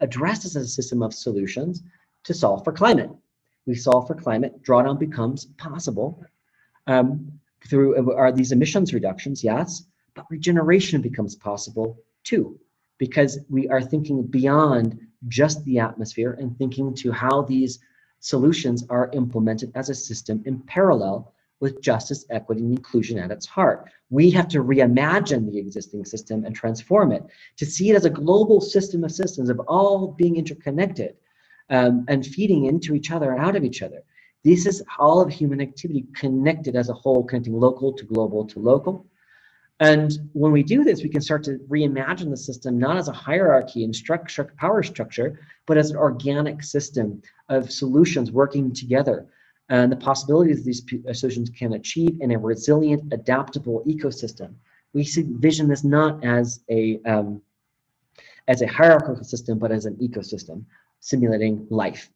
[0.00, 1.82] address this as a system of solutions
[2.24, 3.10] to solve for climate.
[3.64, 6.22] We solve for climate, drawdown becomes possible
[6.86, 7.32] um,
[7.66, 12.60] through are these emissions reductions, yes, but regeneration becomes possible too,
[12.98, 17.78] because we are thinking beyond just the atmosphere and thinking to how these
[18.20, 23.46] solutions are implemented as a system in parallel with justice, equity, and inclusion at its
[23.46, 23.88] heart.
[24.10, 27.24] We have to reimagine the existing system and transform it
[27.56, 31.16] to see it as a global system of systems of all being interconnected
[31.70, 34.02] um, and feeding into each other and out of each other.
[34.44, 38.60] This is all of human activity connected as a whole, connecting local to global to
[38.60, 39.06] local.
[39.80, 43.12] And when we do this, we can start to reimagine the system not as a
[43.12, 47.20] hierarchy and structure, power structure, but as an organic system
[47.50, 49.26] of solutions working together.
[49.68, 54.54] And the possibilities these uh, solutions can achieve in a resilient, adaptable ecosystem.
[54.94, 57.42] We see vision this not as a um,
[58.48, 60.64] as a hierarchical system, but as an ecosystem
[61.00, 62.08] simulating life.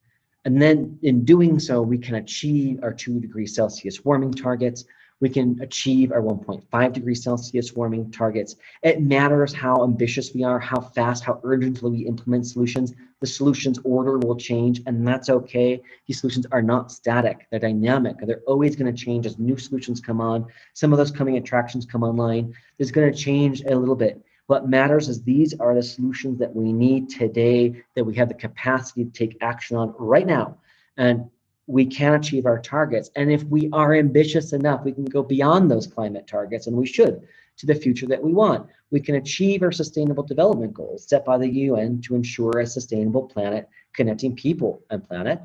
[0.44, 4.84] And then in doing so, we can achieve our two degrees Celsius warming targets
[5.20, 8.56] we can achieve our 1.5 degrees Celsius warming targets.
[8.82, 12.94] It matters how ambitious we are, how fast, how urgently we implement solutions.
[13.20, 15.82] The solutions order will change, and that's okay.
[16.06, 18.16] These solutions are not static, they're dynamic.
[18.22, 20.46] They're always going to change as new solutions come on.
[20.72, 22.54] Some of those coming attractions come online.
[22.78, 24.24] There's going to change a little bit.
[24.46, 28.34] What matters is these are the solutions that we need today, that we have the
[28.34, 30.56] capacity to take action on right now.
[30.96, 31.30] And
[31.70, 33.10] we can achieve our targets.
[33.14, 36.86] And if we are ambitious enough, we can go beyond those climate targets, and we
[36.86, 37.26] should,
[37.58, 38.68] to the future that we want.
[38.90, 43.22] We can achieve our sustainable development goals set by the UN to ensure a sustainable
[43.22, 45.40] planet connecting people and planet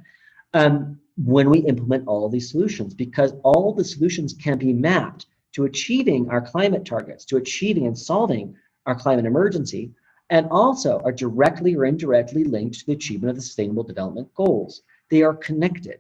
[0.56, 5.66] um, when we implement all these solutions, because all the solutions can be mapped to
[5.66, 8.56] achieving our climate targets, to achieving and solving
[8.88, 9.92] our climate emergency,
[10.32, 14.82] and also are directly or indirectly linked to the achievement of the sustainable development goals.
[15.12, 16.00] They are connected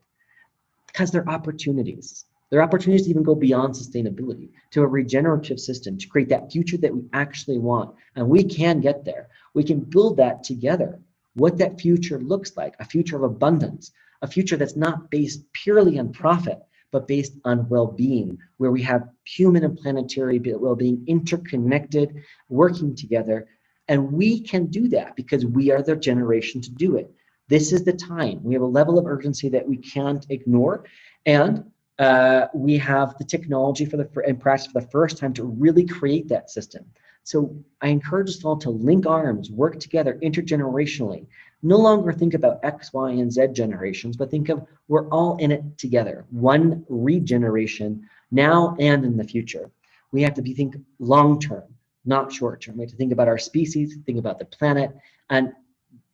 [0.95, 2.23] because they're opportunities.
[2.49, 6.77] They're opportunities to even go beyond sustainability to a regenerative system to create that future
[6.77, 7.93] that we actually want.
[8.15, 9.27] And we can get there.
[9.53, 11.01] We can build that together.
[11.33, 13.91] What that future looks like a future of abundance,
[14.21, 16.59] a future that's not based purely on profit,
[16.91, 22.95] but based on well being, where we have human and planetary well being interconnected, working
[22.95, 23.47] together.
[23.89, 27.11] And we can do that because we are the generation to do it.
[27.47, 28.43] This is the time.
[28.43, 30.85] We have a level of urgency that we can't ignore.
[31.25, 31.63] And
[31.99, 35.85] uh, we have the technology for the and practice for the first time to really
[35.85, 36.85] create that system.
[37.23, 41.25] So I encourage us all to link arms, work together intergenerationally.
[41.63, 45.51] No longer think about X, Y, and Z generations, but think of we're all in
[45.51, 46.25] it together.
[46.29, 49.71] One regeneration now and in the future.
[50.11, 51.63] We have to be think long term,
[52.03, 52.77] not short term.
[52.77, 54.95] We have to think about our species, think about the planet,
[55.29, 55.53] and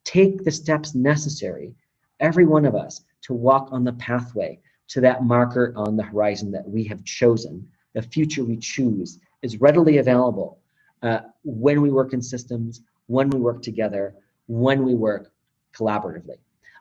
[0.03, 1.73] take the steps necessary,
[2.19, 6.51] every one of us, to walk on the pathway to that marker on the horizon
[6.51, 7.67] that we have chosen.
[7.93, 10.59] The future we choose is readily available
[11.01, 14.15] uh, when we work in systems, when we work together,
[14.47, 15.31] when we work
[15.73, 16.37] collaboratively.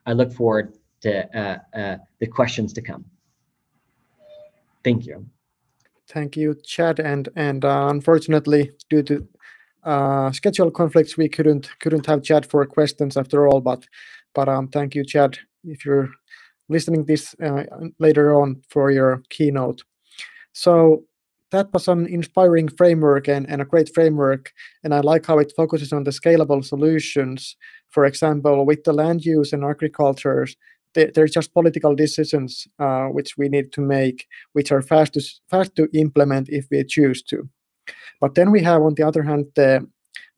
[0.07, 3.05] I look forward to uh, uh, the questions to come.
[4.83, 5.27] Thank you.
[6.09, 6.99] Thank you, Chad.
[6.99, 9.27] And and uh, unfortunately, due to
[9.85, 13.61] uh, schedule conflicts, we couldn't couldn't have Chad for questions after all.
[13.61, 13.85] But
[14.35, 15.39] but um, thank you, Chad.
[15.64, 16.11] If you're
[16.68, 17.64] listening this uh,
[17.99, 19.83] later on for your keynote.
[20.53, 21.05] So
[21.51, 24.53] that was an inspiring framework and, and a great framework.
[24.85, 27.57] And I like how it focuses on the scalable solutions.
[27.91, 30.47] For example, with the land use and agriculture,
[30.95, 35.22] there, are just political decisions uh, which we need to make, which are fast to,
[35.49, 37.49] fast to implement if we choose to.
[38.20, 39.86] But then we have, on the other hand, the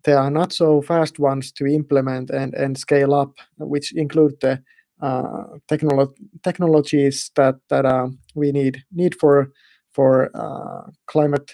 [0.05, 4.61] there are not so fast ones to implement and, and scale up, which include the
[5.01, 9.53] uh, technolo- technologies that that uh, we need need for
[9.93, 11.53] for uh, climate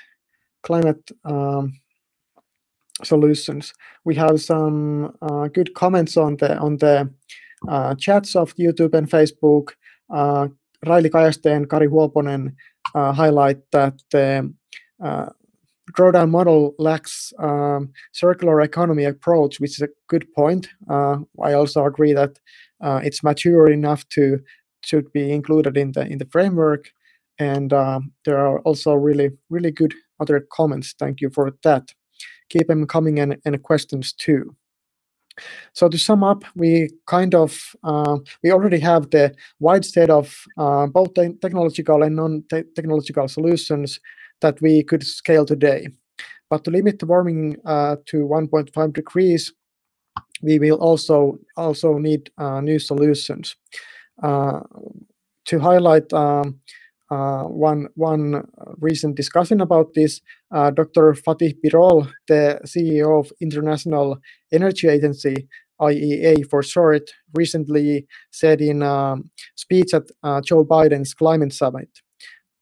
[0.63, 1.73] climate um,
[3.05, 3.73] solutions.
[4.05, 7.11] We have some uh, good comments on the on the
[7.69, 9.71] uh, chats of YouTube and Facebook.
[10.11, 10.49] Uh,
[10.87, 12.55] Raili Kajaste and Kari Huoponen
[12.95, 14.53] uh, highlight that the
[15.03, 15.27] uh,
[15.97, 20.69] drawdown model lacks um, circular economy approach, which is a good point.
[20.89, 22.39] Uh, I also agree that
[22.83, 24.41] uh, it's mature enough to
[24.85, 26.91] should be included in the in the framework.
[27.39, 30.95] And um, there are also really really good other comments.
[30.99, 31.93] Thank you for that.
[32.49, 34.57] Keep them coming and, and questions too.
[35.73, 40.37] So to sum up, we kind of uh, we already have the wide set of
[40.57, 44.01] uh, both te- technological and non-technological solutions
[44.41, 45.89] that we could scale today.
[46.51, 49.53] But to limit the warming uh, to 1.5 degrees,
[50.43, 53.57] we will also also need uh, new solutions.
[54.23, 54.61] Uh,
[55.47, 56.61] to highlight um,
[57.11, 58.45] uh, one one
[58.81, 60.21] recent discussion about this,
[60.55, 61.15] uh, Dr.
[61.15, 64.19] Fatih Birol, the CEO of International
[64.53, 65.49] Energy Agency,
[65.81, 71.89] IEA for short, recently said in a um, speech at uh, Joe Biden's climate summit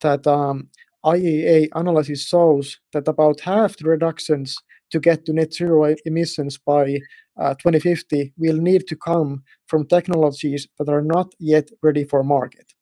[0.01, 0.69] that um,
[1.07, 4.57] IEA analysis shows that about half the reductions
[4.91, 6.97] to get to net zero emissions by
[7.39, 12.73] uh, 2050 will need to come from technologies that are not yet ready for market.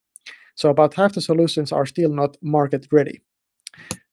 [0.55, 3.21] So about half the solutions are still not market ready.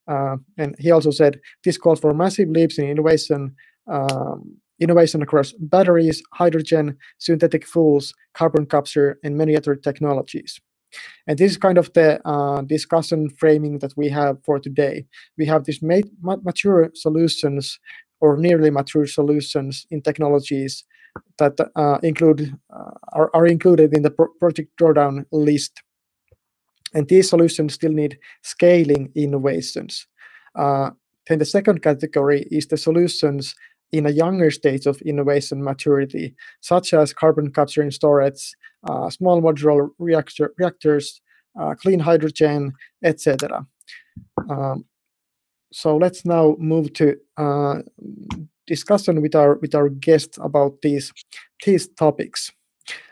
[0.09, 3.55] Uh, and he also said this calls for massive leaps in innovation,
[3.87, 10.61] um, innovation across batteries, hydrogen, synthetic fuels, carbon capture, and many other technologies.
[11.26, 15.07] And this is kind of the uh, discussion framing that we have for today.
[15.38, 17.78] We have these mature solutions
[18.20, 20.84] or nearly mature solutions in technologies
[21.38, 25.82] that uh, include uh, are, are included in the Pro- Project Drawdown list.
[26.95, 30.07] And these solutions still need scaling innovations.
[30.55, 30.90] Uh,
[31.28, 33.55] then the second category is the solutions
[33.93, 38.53] in a younger stage of innovation maturity, such as carbon capture and storage,
[38.88, 41.20] uh, small modular reactor, reactors,
[41.61, 42.72] uh, clean hydrogen,
[43.05, 43.66] etc.
[44.51, 44.84] Um,
[45.72, 47.76] so let's now move to uh,
[48.66, 51.12] discussion with our with our guests about these
[51.64, 52.51] these topics.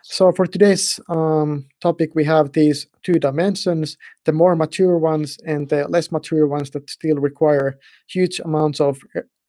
[0.02, 5.68] So for today's um, topic, we have these two dimensions: the more mature ones and
[5.68, 7.78] the less mature ones that still require
[8.08, 8.98] huge amounts of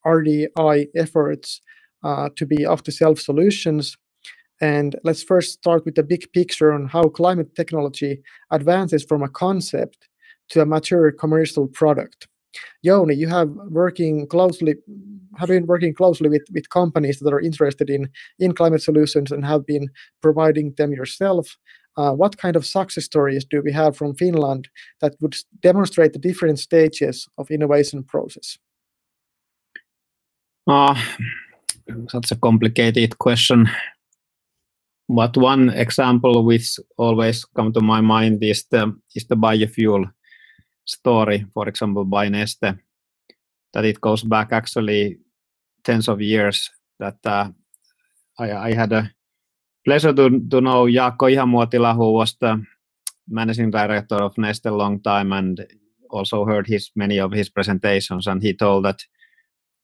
[0.06, 1.62] RDI efforts
[2.04, 3.98] uh, to be off-the-shelf solutions.
[4.60, 8.22] And let's first start with the big picture on how climate technology
[8.52, 10.08] advances from a concept
[10.50, 12.28] to a mature commercial product.
[12.86, 14.76] Jouni, you have working closely
[15.38, 19.46] have been working closely with, with companies that are interested in, in climate solutions and
[19.46, 19.88] have been
[20.22, 21.58] providing them yourself.
[21.98, 24.70] Uh, what kind of success stories do we have from Finland
[25.02, 28.58] that would demonstrate the different stages of innovation process?
[30.72, 30.96] Uh,
[32.08, 33.70] such a complicated question.
[35.10, 40.10] But one example which always come to my mind is the is the biofuel
[40.86, 42.80] story, for example, by Neste.
[43.74, 45.20] That it goes back actually
[45.84, 46.70] tens of years.
[47.00, 47.50] That uh,
[48.40, 49.12] I, I had a
[49.84, 52.64] pleasure to, to know Jaakko Ihamuotila, who was the
[53.28, 55.68] managing director of Neste a long time, and
[56.10, 58.26] also heard his many of his presentations.
[58.26, 59.04] And he told that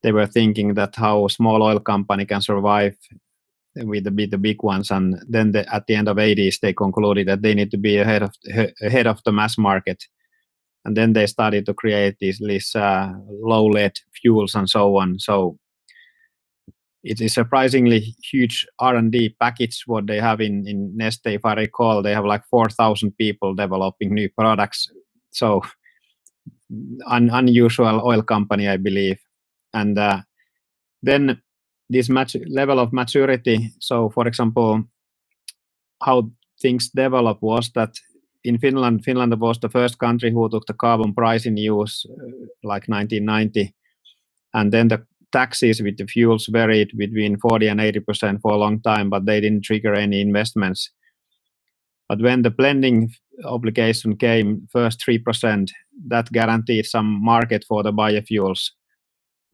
[0.03, 2.95] they were thinking that how small oil company can survive
[3.75, 6.73] with the, with the big ones and then the, at the end of 80s they
[6.73, 8.33] concluded that they need to be ahead of
[8.81, 10.03] ahead of the mass market.
[10.85, 15.19] And then they started to create these, these uh, low lead fuels and so on.
[15.19, 15.57] So
[17.03, 22.01] it is surprisingly huge r&d package what they have in, in neste if i recall.
[22.01, 24.89] They have like 4000 people developing new products.
[25.31, 25.61] So
[27.05, 29.19] un, unusual oil company i believe
[29.82, 30.21] and uh,
[31.03, 31.41] then
[31.89, 34.84] this mat- level of maturity so for example
[36.03, 36.30] how
[36.61, 37.95] things developed was that
[38.43, 42.47] in finland finland was the first country who took the carbon price in use uh,
[42.63, 43.73] like 1990
[44.53, 45.03] and then the
[45.34, 49.25] taxes with the fuels varied between 40 and 80 percent for a long time but
[49.25, 50.91] they didn't trigger any investments
[52.09, 53.11] But when the blending
[53.45, 55.69] obligation came, first 3%,
[56.07, 58.71] that guaranteed some market for the biofuels.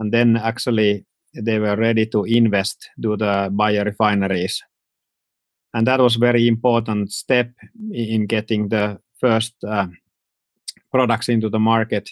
[0.03, 4.57] And then actually they were ready to invest to the biorefineries.
[5.73, 7.51] And that was very important step
[7.89, 9.87] in getting the first uh,
[10.91, 12.09] products into the market.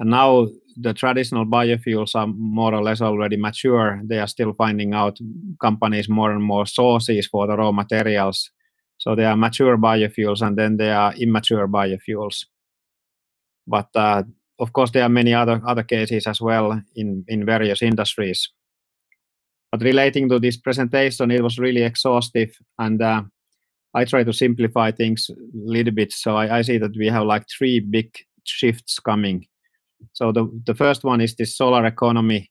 [0.00, 4.00] And now the traditional biofuels are more or less already mature.
[4.02, 5.20] They are still finding out
[5.60, 8.50] companies more and more sources for the raw materials.
[8.98, 12.46] So they are mature biofuels and then they are immature biofuels.
[13.68, 14.24] But uh,
[14.60, 18.52] of course, there are many other other cases as well in in various industries.
[19.72, 23.22] But relating to this presentation, it was really exhaustive, and uh,
[23.94, 26.12] I try to simplify things a little bit.
[26.12, 29.46] So I, I see that we have like three big shifts coming.
[30.12, 32.50] So the the first one is this solar economy,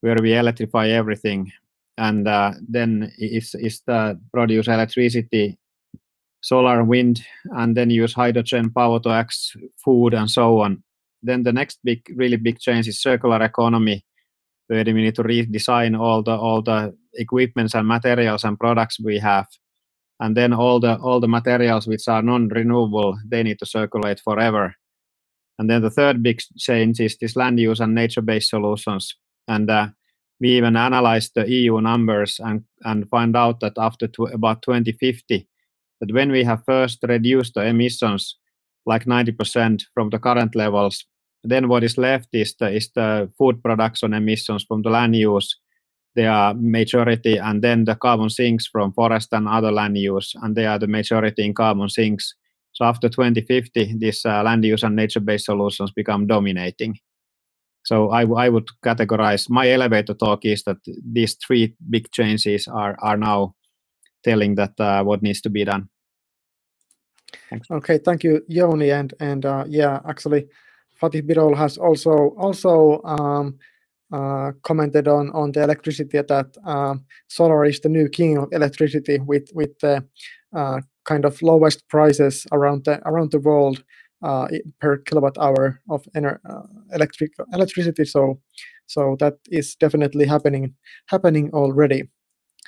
[0.00, 1.52] where we electrify everything,
[1.96, 5.58] and uh, then is is the produce electricity,
[6.40, 7.24] solar, wind,
[7.56, 10.82] and then use hydrogen power to act food and so on.
[11.22, 14.04] Then the next big, really big change is circular economy,
[14.68, 19.18] where we need to redesign all the all the equipments and materials and products we
[19.18, 19.46] have.
[20.20, 24.74] And then all the all the materials which are non-renewable they need to circulate forever.
[25.58, 29.16] And then the third big change is this land use and nature-based solutions.
[29.48, 29.88] And uh,
[30.40, 35.48] we even analyzed the eu numbers and and find out that after tw- about 2050
[36.00, 38.36] that when we have first reduced the emissions
[38.88, 41.04] like 90% from the current levels.
[41.44, 45.56] Then what is left is the, is the food production emissions from the land use.
[46.16, 50.56] They are majority and then the carbon sinks from forest and other land use and
[50.56, 52.34] they are the majority in carbon sinks.
[52.72, 56.98] So after 2050 these uh, land use and nature based solutions become dominating.
[57.84, 60.78] So I, I would categorize my elevator talk is that
[61.12, 63.54] these three big changes are are now
[64.24, 65.88] telling that uh, what needs to be done
[67.50, 67.68] Thanks.
[67.70, 70.46] okay thank you Jouni, and and uh, yeah actually
[71.00, 73.58] Fatih Birol has also also um,
[74.12, 76.94] uh, commented on on the electricity that uh,
[77.28, 80.04] solar is the new king of electricity with with the
[80.56, 83.82] uh, kind of lowest prices around the around the world
[84.22, 84.48] uh,
[84.80, 86.62] per kilowatt hour of ener- uh,
[86.92, 88.04] electric electricity.
[88.04, 88.40] So
[88.86, 90.74] so that is definitely happening
[91.06, 92.08] happening already.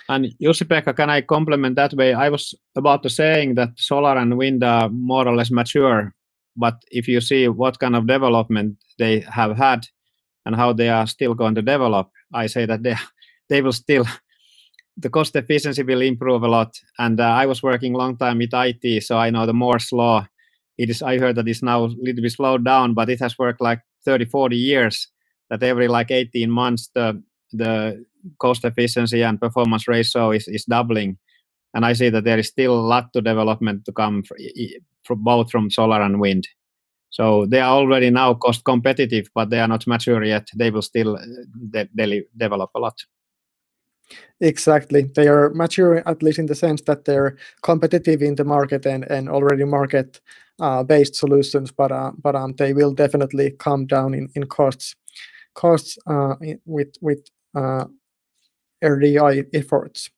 [0.08, 2.14] And Jussi-Pekka, can I complement that way?
[2.14, 6.12] I was about to saying that solar and wind are more or less mature
[6.56, 9.86] but if you see what kind of development they have had
[10.44, 12.96] and how they are still going to develop, I say that they
[13.48, 14.06] they will still
[14.96, 16.76] the cost efficiency will improve a lot.
[16.98, 20.26] And uh, I was working long time with IT, so I know the Moore's law.
[20.76, 23.38] It is I heard that it's now a little bit slowed down, but it has
[23.38, 25.08] worked like 30, 40 years.
[25.48, 27.22] That every like 18 months the
[27.52, 28.04] the
[28.38, 31.18] cost efficiency and performance ratio is, is doubling
[31.74, 34.22] and I see that there is still a lot to development to come
[35.04, 36.48] from both from solar and wind.
[37.10, 40.48] So they are already now cost competitive, but they are not mature yet.
[40.54, 41.24] They will still uh,
[41.70, 42.98] de- de- develop a lot.
[44.40, 48.86] Exactly, they are mature at least in the sense that they're competitive in the market
[48.86, 50.20] and, and already market
[50.60, 54.96] uh, based solutions, but uh, but um, they will definitely come down in, in costs
[55.54, 57.84] costs uh, with with uh,
[58.82, 60.10] RDI efforts.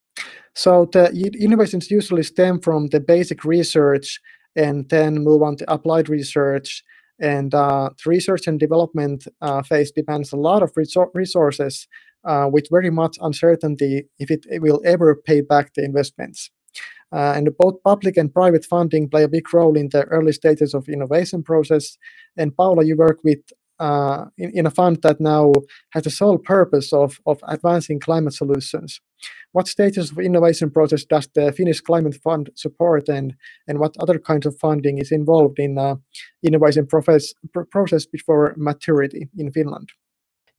[0.55, 1.11] So the
[1.41, 4.21] innovations usually stem from the basic research
[4.55, 6.83] and then move on to applied research.
[7.19, 11.87] And uh, the research and development uh, phase depends a lot of resor- resources
[12.25, 16.51] uh, with very much uncertainty if it, it, will ever pay back the investments.
[17.13, 20.73] Uh, and both public and private funding play a big role in the early stages
[20.75, 21.99] of innovation process.
[22.37, 23.41] And Paula, you work with
[23.83, 25.53] uh, in, in, a fund that now
[25.91, 29.01] has the sole purpose of, of advancing climate solutions.
[29.53, 33.35] What stages of innovation process does the Finnish Climate Fund support, and
[33.69, 35.97] and what other kinds of funding is involved in uh,
[36.43, 37.35] innovation process
[37.71, 39.89] process before maturity in Finland?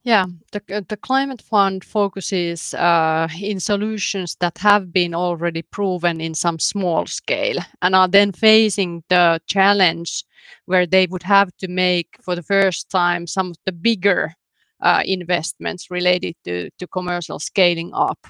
[0.06, 6.34] Yeah, the, the climate fund focuses uh, in solutions that have been already proven in
[6.36, 10.26] some small scale and are then facing the challenge
[10.66, 14.34] where they would have to make for the first time some of the bigger
[14.82, 18.28] uh, investments related to, to commercial scaling up.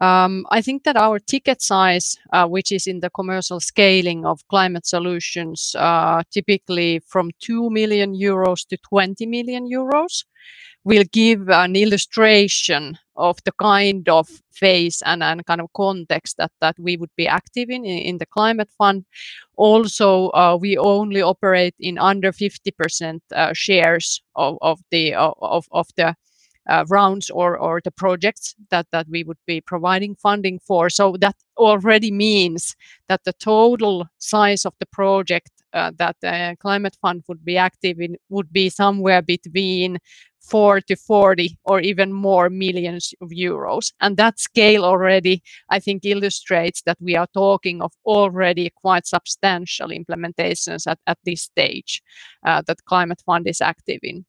[0.00, 4.46] Um, I think that our ticket size, uh, which is in the commercial scaling of
[4.48, 10.24] climate solutions, uh, typically from 2 million euros to 20 million euros,
[10.84, 16.52] will give an illustration of the kind of phase and, and kind of context that,
[16.60, 19.04] that we would be active in in the climate fund.
[19.56, 25.86] Also, uh, we only operate in under 50% uh, shares of, of the of, of
[25.96, 26.14] the
[26.68, 30.90] uh, rounds or or the projects that that we would be providing funding for.
[30.90, 32.74] So that already means
[33.08, 38.00] that the total size of the project uh, that the climate fund would be active
[38.00, 39.98] in would be somewhere between
[40.44, 43.92] 4 to 40 or even more millions of euros.
[44.00, 49.88] And that scale already, I think, illustrates that we are talking of already quite substantial
[49.88, 52.02] implementations at, at this stage
[52.46, 54.24] uh, that Climate Fund is active in.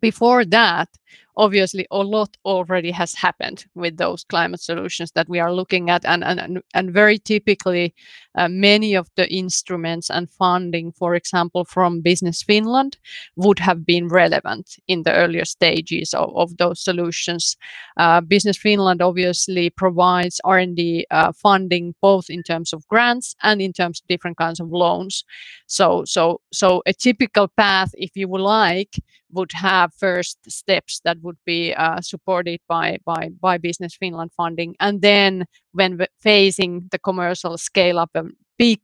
[0.00, 0.88] Before that,
[1.36, 6.04] obviously a lot already has happened with those climate solutions that we are looking at
[6.04, 7.94] and and, and very typically
[8.34, 12.98] uh, many of the instruments and funding for example from business finland
[13.36, 17.56] would have been relevant in the earlier stages of, of those solutions.
[17.96, 23.72] Uh, business finland obviously provides r&d uh, funding both in terms of grants and in
[23.72, 25.24] terms of different kinds of loans.
[25.66, 28.96] So so so a typical path if you would like
[29.32, 34.74] would have first steps that would be uh, supported by, by, by Business Finland funding.
[34.80, 38.80] And then when facing the commercial scale up and big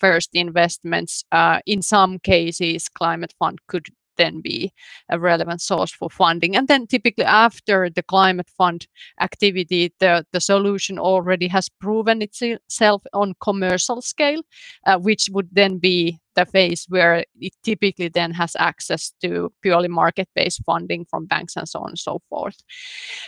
[0.00, 3.86] first investments, uh, in some cases, Climate Fund could
[4.16, 4.72] then be
[5.08, 6.56] a relevant source for funding.
[6.56, 8.86] And then typically after the climate fund
[9.20, 14.42] activity, the, the solution already has proven itself on commercial scale,
[14.86, 19.88] uh, which would then be the phase where it typically then has access to purely
[19.88, 22.56] market-based funding from banks and so on and so forth.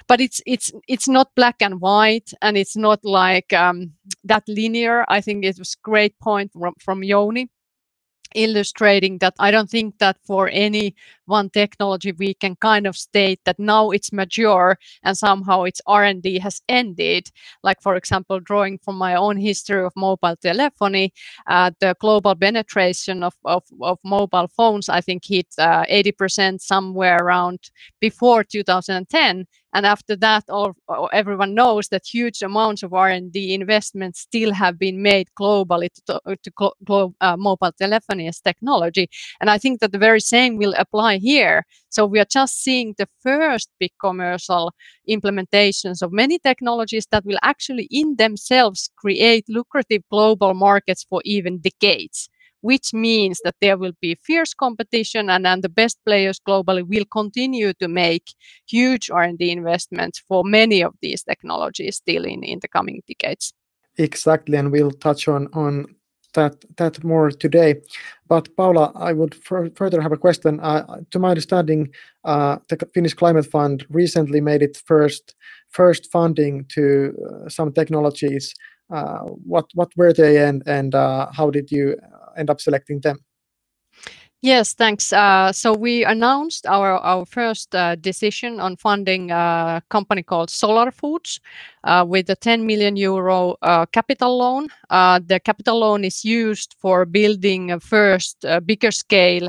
[0.09, 3.93] But it's it's it's not black and white, and it's not like um,
[4.25, 5.05] that linear.
[5.09, 7.49] I think it was a great point from, from Jouni
[8.35, 10.95] illustrating that I don't think that for any
[11.27, 16.39] one technology we can kind of state that now it's mature and somehow its R&D
[16.41, 17.31] has ended.
[17.63, 21.13] Like for example, drawing from my own history of mobile telephony,
[21.47, 27.19] uh, the global penetration of, of, of, mobile phones I think hit uh, 80% somewhere
[27.19, 27.71] around
[28.01, 30.75] before 2010 and after that all,
[31.13, 36.51] everyone knows that huge amounts of r&d investments still have been made globally to, to
[36.85, 39.09] glo- uh, mobile telephony as technology.
[39.41, 41.65] And i think that the very same will apply here.
[41.91, 44.73] So we are just seeing the first big commercial
[45.09, 51.59] implementations of many technologies that will actually in themselves create lucrative global markets for even
[51.59, 52.29] decades
[52.65, 57.05] which means that there will be fierce competition and, and the best players globally will
[57.05, 58.33] continue to make
[58.67, 63.53] huge R&D investments for many of these technologies still in, in the coming decades.
[63.99, 65.85] Exactly, and we'll touch on, on
[66.33, 67.75] that that more today.
[68.29, 70.59] But Paula, I would further have a question.
[70.61, 71.91] Uh, to my understanding,
[72.25, 75.35] uh, the Finnish Climate Fund recently made its first
[75.69, 78.55] first funding to uh, some technologies.
[78.91, 79.21] Uh,
[79.53, 81.97] what what were they, and and uh, how did you
[82.37, 83.19] end up selecting them?
[84.45, 85.11] Yes, thanks.
[85.11, 90.91] Uh, so we announced our, our first uh, decision on funding a company called Solar
[90.91, 91.41] Foods
[91.85, 94.69] uh, with a 10 million euro uh, capital loan.
[94.91, 99.49] Uh, the capital loan is used for building a first uh, bigger scale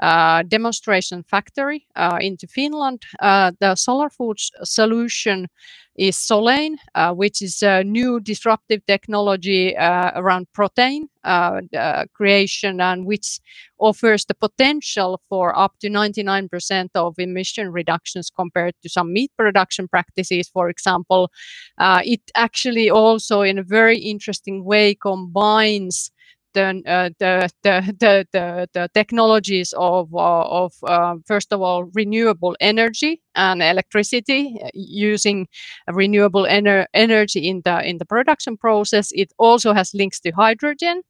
[0.00, 1.86] demonstration factory
[2.20, 3.02] into Finland.
[3.20, 5.48] the Solar food solution
[5.96, 12.80] is Solein, uh, which is a new disruptive technology uh, around protein uh, uh creation
[12.80, 13.40] and which
[13.78, 19.86] offers the potential for up to 99% of emission reductions compared to some meat production
[19.86, 21.30] practices, for example.
[21.78, 26.10] Uh, it actually also, in a very interesting way, combines
[26.54, 31.84] the, uh, the, the, the, the, the, technologies of, uh, of uh, first of all,
[31.94, 35.48] renewable energy and electricity uh, using
[35.88, 39.10] renewable ener energy in the, in the production process.
[39.12, 41.02] It also has links to hydrogen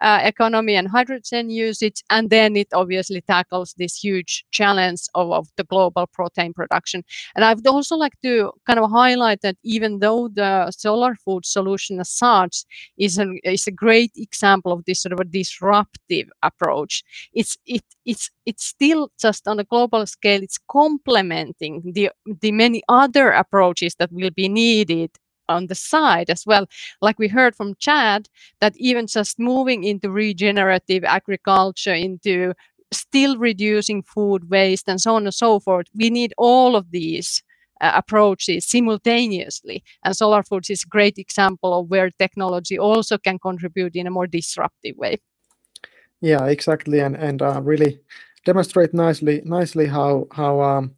[0.00, 2.02] uh, economy and hydrogen usage.
[2.10, 7.04] And then it obviously tackles this huge challenge of, of the global protein production.
[7.34, 11.44] And I would also like to kind of highlight that even though the solar food
[11.44, 12.64] solution as such
[12.96, 17.02] is, an, is a great example of this sort of a disruptive approach,
[17.32, 22.10] it's, it, it's, it's still just on a global scale, it's complementing the,
[22.40, 25.10] the many other approaches that will be needed
[25.48, 26.66] on the side as well.
[27.00, 28.28] Like we heard from Chad,
[28.60, 32.54] that even just moving into regenerative agriculture, into
[32.92, 37.42] still reducing food waste and so on and so forth, we need all of these
[37.80, 39.82] uh, approaches simultaneously.
[40.04, 44.10] And Solar Foods is a great example of where technology also can contribute in a
[44.10, 45.18] more disruptive way.
[46.20, 48.00] Yeah, exactly, and and uh, really
[48.44, 50.96] demonstrate nicely nicely how how um,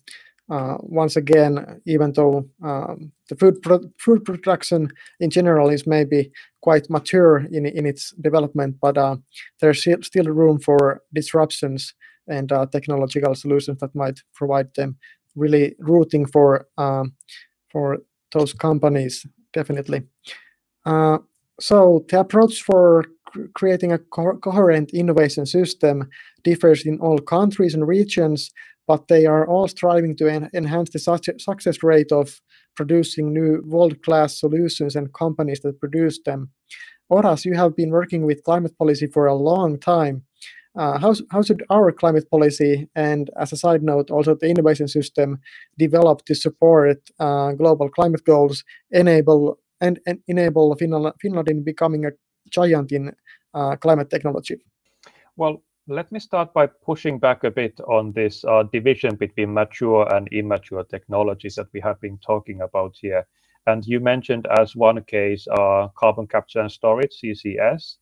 [0.51, 4.89] uh, once again, even though um, the food pro- food production
[5.21, 6.31] in general is maybe
[6.61, 9.17] quite mature in in its development, but uh,
[9.61, 11.95] there's still room for disruptions
[12.29, 14.97] and uh, technological solutions that might provide them
[15.37, 17.15] really rooting for um,
[17.73, 17.99] for
[18.33, 20.03] those companies definitely.
[20.85, 21.19] Uh,
[21.61, 23.05] so the approach for
[23.55, 26.09] creating a co coherent innovation system
[26.43, 28.51] differs in all countries and regions,
[28.91, 30.99] but they are all striving to en enhance the
[31.49, 32.27] success rate of
[32.79, 36.41] producing new world-class solutions and companies that produce them.
[37.17, 40.17] Oras, you have been working with climate policy for a long time.
[40.81, 44.89] Uh, how, how should our climate policy and, as a side note, also the innovation
[44.89, 45.39] system
[45.79, 52.07] develop to support uh, global climate goals, enable and, and enable Finland, Finland in becoming
[52.07, 52.11] a
[52.51, 53.13] giant in
[53.55, 54.57] uh, climate technology?
[55.37, 60.07] Well, let me start by pushing back a bit on this uh, division between mature
[60.15, 63.27] and immature technologies that we have been talking about here.
[63.67, 67.97] And you mentioned as one case uh, carbon capture and storage, CCS.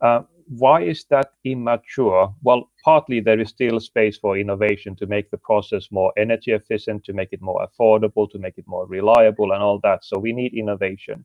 [0.00, 2.32] Uh, why is that immature?
[2.42, 7.04] Well, partly there is still space for innovation to make the process more energy efficient,
[7.04, 10.04] to make it more affordable, to make it more reliable, and all that.
[10.04, 11.24] So we need innovation.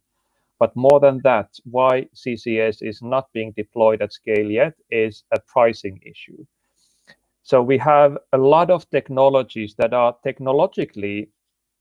[0.59, 5.39] But more than that, why CCS is not being deployed at scale yet is a
[5.39, 6.45] pricing issue.
[7.43, 11.29] So we have a lot of technologies that are technologically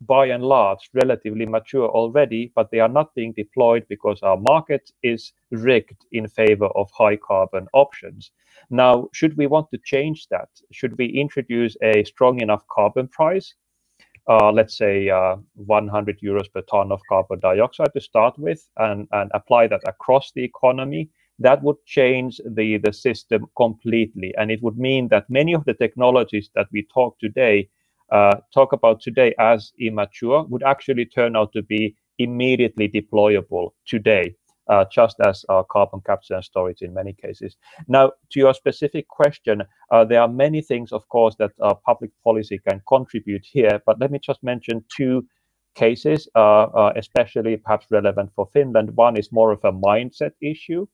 [0.01, 4.91] by and large relatively mature already, but they are not being deployed because our market
[5.03, 8.31] is rigged in favor of high carbon options.
[8.71, 10.49] Now, should we want to change that?
[10.73, 13.55] Should we introduce a strong enough carbon price?
[14.27, 19.07] Uh, let's say uh, 100 euros per ton of carbon dioxide to start with and,
[19.13, 24.33] and apply that across the economy that would change the, the system completely.
[24.39, 27.69] And it would mean that many of the technologies that we talk today
[28.13, 34.35] uh, talk about today as immature would actually turn out to be immediately deployable today,
[34.69, 37.57] uh, just as uh, carbon capture and storage in many cases.
[37.89, 42.11] Now, to your specific question, uh, there are many things, of course, that uh, public
[42.23, 45.27] policy can contribute here, but let me just mention two
[45.75, 48.97] cases, uh, especially perhaps relevant for Finland.
[48.97, 50.87] One is more of a mindset issue.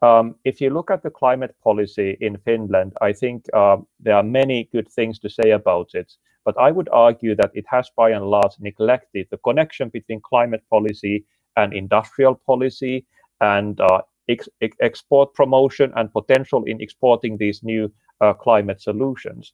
[0.00, 4.22] Um, if you look at the climate policy in Finland, I think uh, there are
[4.22, 6.12] many good things to say about it.
[6.44, 10.62] But I would argue that it has by and large neglected the connection between climate
[10.70, 11.24] policy
[11.58, 12.96] and industrial policy
[13.40, 14.48] and uh, ex
[14.80, 19.52] export promotion and potential in exporting these new uh, climate solutions.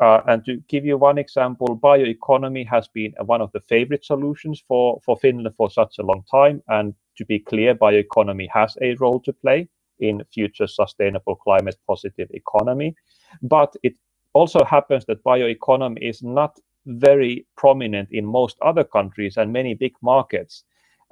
[0.00, 4.62] Uh, and to give you one example, bioeconomy has been one of the favorite solutions
[4.66, 6.60] for, for Finland for such a long time.
[6.68, 9.68] And to be clear, bioeconomy has a role to play
[10.00, 12.96] in future sustainable climate positive economy.
[13.42, 13.94] But it
[14.32, 19.94] also happens that bioeconomy is not very prominent in most other countries and many big
[20.02, 20.64] markets,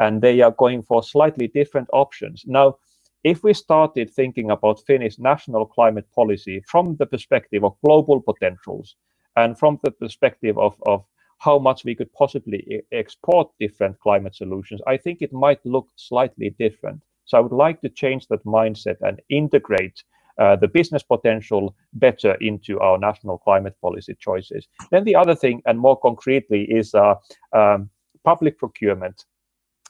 [0.02, 2.44] and they are going for slightly different options.
[2.46, 2.76] Now,
[3.24, 8.96] if we started thinking about Finnish national climate policy from the perspective of global potentials
[9.36, 11.04] and from the perspective of, of
[11.38, 16.50] how much we could possibly export different climate solutions, I think it might look slightly
[16.58, 17.00] different.
[17.24, 20.02] So I would like to change that mindset and integrate
[20.38, 24.66] uh, the business potential better into our national climate policy choices.
[24.90, 27.14] Then the other thing, and more concretely, is uh,
[27.52, 27.90] um,
[28.24, 29.26] public procurement.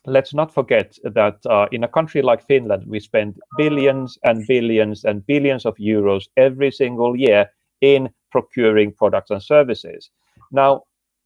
[0.06, 5.04] Let's not forget that uh, in a country like Finland, we spend billions and billions
[5.04, 7.48] and billions of euros every single year
[7.80, 10.10] in procuring products and services.
[10.50, 10.82] Now,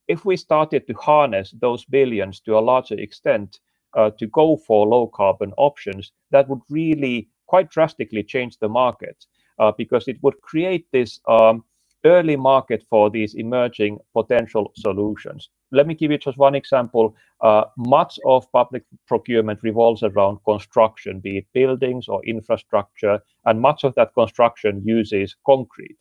[0.09, 3.61] if we started to harness those billions to a larger extent
[3.97, 9.25] uh, to go for low carbon options, that would really quite drastically change the market
[9.59, 11.65] uh, because it would create this um,
[12.05, 15.51] early market for these emerging potential solutions.
[15.73, 17.17] Let me give you just one example.
[17.41, 23.85] Uh, much of public procurement revolves around construction, be it buildings or infrastructure, and much
[23.85, 25.99] of that construction uses concrete.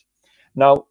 [0.56, 0.86] Now,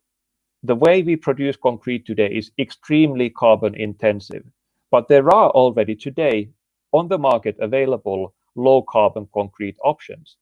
[0.63, 4.45] the way we produce concrete today is extremely carbon intensive,
[4.91, 6.51] but there are already today
[6.93, 10.37] on the market available low carbon concrete options.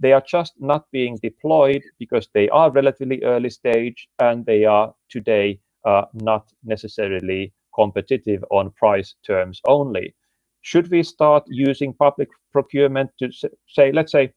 [0.00, 4.94] They are just not being deployed because they are relatively early stage and they are
[5.10, 10.14] today uh, not necessarily competitive on price terms only.
[10.62, 13.30] Should we start using public procurement to
[13.68, 14.32] say, let's say,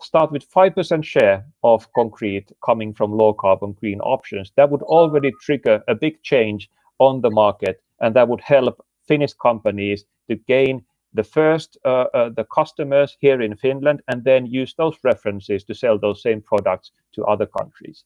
[0.00, 4.52] start with 5% share of concrete coming from low carbon green options?
[4.56, 9.32] That would already trigger a big change on the market and that would help Finnish
[9.34, 10.84] companies to gain
[11.14, 15.74] the first uh, uh, the customers here in Finland and then use those references to
[15.74, 18.04] sell those same products to other countries.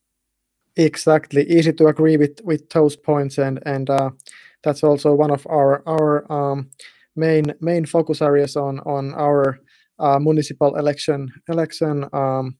[0.76, 4.10] Exactly, easy to agree with with those points, and and uh,
[4.62, 6.70] that's also one of our our um,
[7.16, 9.58] main main focus areas on on our
[9.98, 12.56] uh, municipal election election um,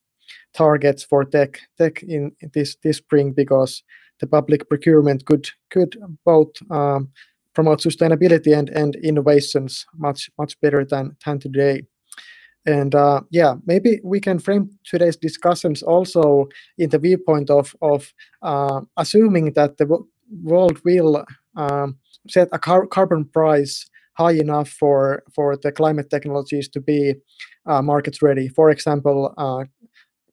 [0.53, 3.83] targets for tech tech in this this spring because
[4.21, 7.09] the public procurement could could both um,
[7.55, 11.83] promote sustainability and, and innovations much much better than, than today.
[12.65, 16.49] And uh, yeah, maybe we can frame today's discussions also
[16.79, 19.87] in the viewpoint of of uh, assuming that the
[20.43, 21.25] world will
[21.57, 21.99] um,
[22.29, 27.15] set a car- carbon price high enough for for the climate technologies to be
[27.67, 28.49] uh, market ready.
[28.49, 29.65] For example, uh,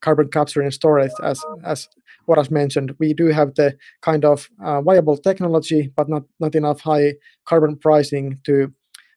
[0.02, 1.88] carbon capture and storage, as as
[2.30, 6.54] what was mentioned, we do have the kind of uh, viable technology, but not not
[6.54, 7.16] enough high
[7.46, 8.72] carbon pricing to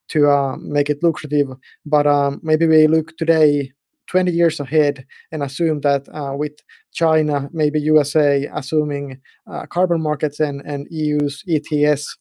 [0.08, 1.48] to uh, make it lucrative.
[1.84, 3.72] But um, maybe we look today
[4.08, 6.52] 20 years ahead and assume that uh, with
[6.92, 12.16] China, maybe USA, assuming uh, carbon markets and, and EU's ETS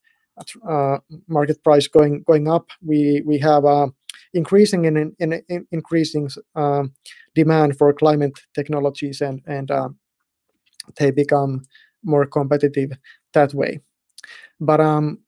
[0.69, 3.87] uh, market price going going up, we we have uh,
[4.33, 6.93] increasing in, in, in increasing um,
[7.33, 9.89] demand for climate technologies and and uh,
[10.95, 11.63] they become
[12.03, 12.91] more competitive
[13.33, 13.79] that way.
[14.59, 15.19] But um,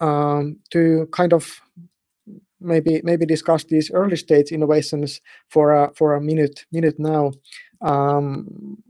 [0.00, 1.60] um, to kind of
[2.60, 5.20] maybe maybe discuss these early stage innovations
[5.50, 7.32] for a, for a minute minute now.
[7.82, 8.82] Um,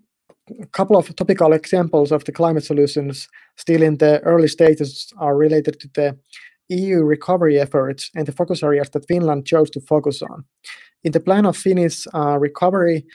[0.61, 5.37] a couple of topical examples of the climate solutions still in the early stages are
[5.37, 6.17] related to the
[6.69, 10.45] EU recovery efforts and the focus areas that Finland chose to focus on.
[11.03, 13.07] In the plan of Finnish uh, recovery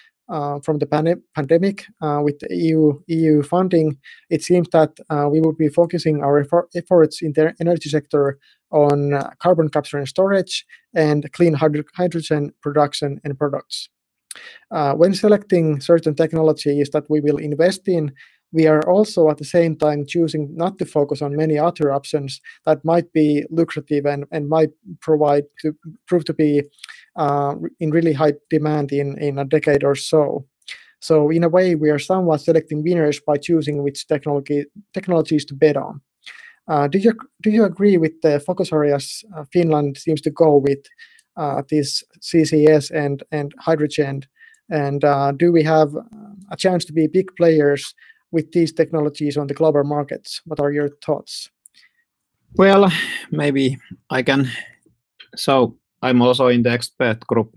[0.63, 3.97] from the pan- pandemic uh, with the EU EU funding,
[4.29, 8.37] it seems that uh, we will be focusing our effort- efforts in the energy sector
[8.71, 10.65] on uh, carbon capture and storage
[10.95, 13.89] and clean hyd- hydrogen production and products.
[14.71, 18.13] Uh, when selecting certain technologies that we will invest in,
[18.53, 22.41] we are also at the same time choosing not to focus on many other options
[22.65, 25.73] that might be lucrative and, and might provide to
[26.07, 26.63] prove to be
[27.15, 30.45] uh, in really high demand in, in a decade or so.
[30.99, 35.55] So in a way, we are somewhat selecting winners by choosing which technology technologies to
[35.55, 36.01] bet on.
[36.67, 40.57] Uh, do you do you agree with the focus areas uh, Finland seems to go
[40.57, 40.79] with
[41.37, 44.21] uh, this CCS and and hydrogen?
[44.69, 45.95] And uh, do we have
[46.51, 47.95] a chance to be big players
[48.31, 50.41] with these technologies on the global markets?
[50.45, 51.49] What are your thoughts?
[52.55, 52.91] Well,
[53.31, 53.77] maybe
[54.09, 54.49] I can.
[55.35, 57.55] So I'm also in the expert group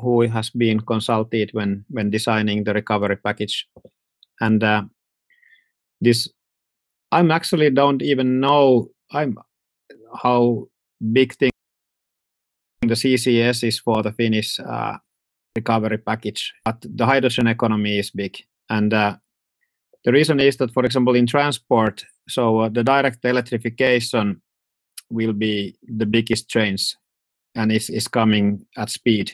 [0.00, 3.68] who has been consulted when when designing the recovery package,
[4.40, 4.82] and uh,
[6.00, 6.28] this
[7.12, 9.38] I'm actually don't even know I'm
[10.22, 10.66] how
[11.12, 11.50] big thing
[12.82, 14.98] the CCS is for the Finnish uh,
[15.56, 18.36] recovery package, but the hydrogen economy is big,
[18.68, 19.16] and uh,
[20.04, 24.40] the reason is that, for example, in transport, so uh, the direct electrification
[25.10, 26.94] will be the biggest change
[27.54, 29.32] and is, is coming at speed.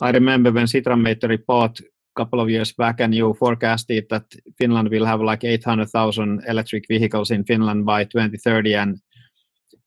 [0.00, 1.84] I remember when Sitra made the report a
[2.16, 4.24] couple of years back and you forecasted that
[4.58, 9.00] Finland will have like 800,000 electric vehicles in Finland by 2030 and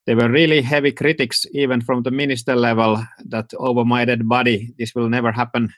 [0.06, 4.74] there were really heavy critics even from the minister level that over my dead body
[4.80, 5.72] this will never happen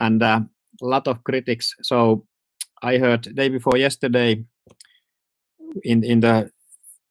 [0.00, 0.40] and uh,
[0.80, 2.24] a lot of critics so
[2.82, 4.44] I heard day before yesterday
[5.84, 6.50] in in the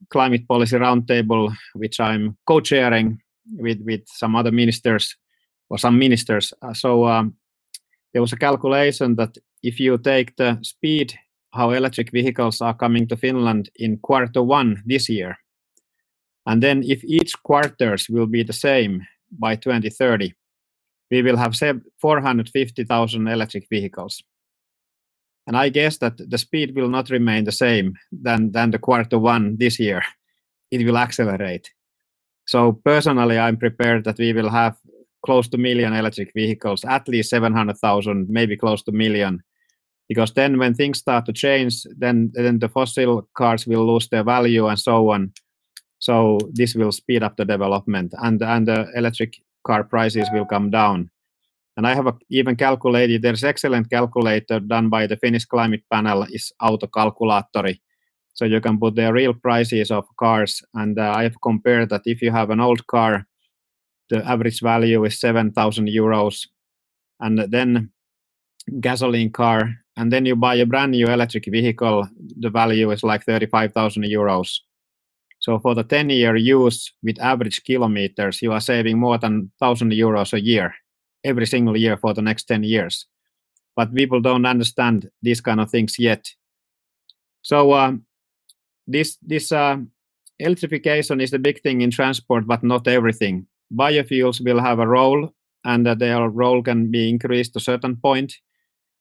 [0.09, 3.19] climate policy roundtable, which I'm co-chairing
[3.57, 5.15] with with some other ministers
[5.69, 6.53] or some ministers.
[6.61, 7.35] Uh, so um,
[8.13, 11.13] there was a calculation that if you take the speed
[11.53, 15.37] how electric vehicles are coming to Finland in quarter one this year,
[16.45, 19.01] and then if each quarters will be the same
[19.31, 20.33] by 2030,
[21.11, 21.55] we will have
[21.99, 24.23] 450,000 electric vehicles.
[25.47, 29.17] And I guess that the speed will not remain the same than, than the quarter
[29.17, 30.03] one this year.
[30.69, 31.71] It will accelerate.
[32.45, 34.77] So personally, I'm prepared that we will have
[35.25, 39.41] close to million electric vehicles, at least 700,000, maybe close to million.
[40.09, 44.23] Because then when things start to change, then, then the fossil cars will lose their
[44.23, 45.33] value and so on.
[45.99, 49.35] So this will speed up the development and, and the electric
[49.65, 51.09] car prices will come down.
[51.77, 56.51] And I have even calculated, there's excellent calculator done by the Finnish climate panel is
[56.59, 57.79] Autokalkulaattori.
[58.33, 60.63] So you can put the real prices of cars.
[60.73, 63.27] And uh, I have compared that if you have an old car,
[64.09, 66.47] the average value is 7,000 euros.
[67.19, 67.91] And then
[68.79, 72.07] gasoline car, and then you buy a brand new electric vehicle,
[72.39, 74.59] the value is like 35,000 euros.
[75.39, 79.91] So for the 10 year use with average kilometers, you are saving more than 1,000
[79.91, 80.73] euros a year
[81.27, 83.05] every single year for the next 10 years.
[83.75, 86.27] But people don't understand these kind of things yet.
[87.41, 88.05] So um,
[88.87, 89.77] this this uh,
[90.39, 93.47] electrification is the big thing in transport, but not everything.
[93.71, 97.95] Biofuels will have a role, and uh, their role can be increased to a certain
[97.95, 98.33] point.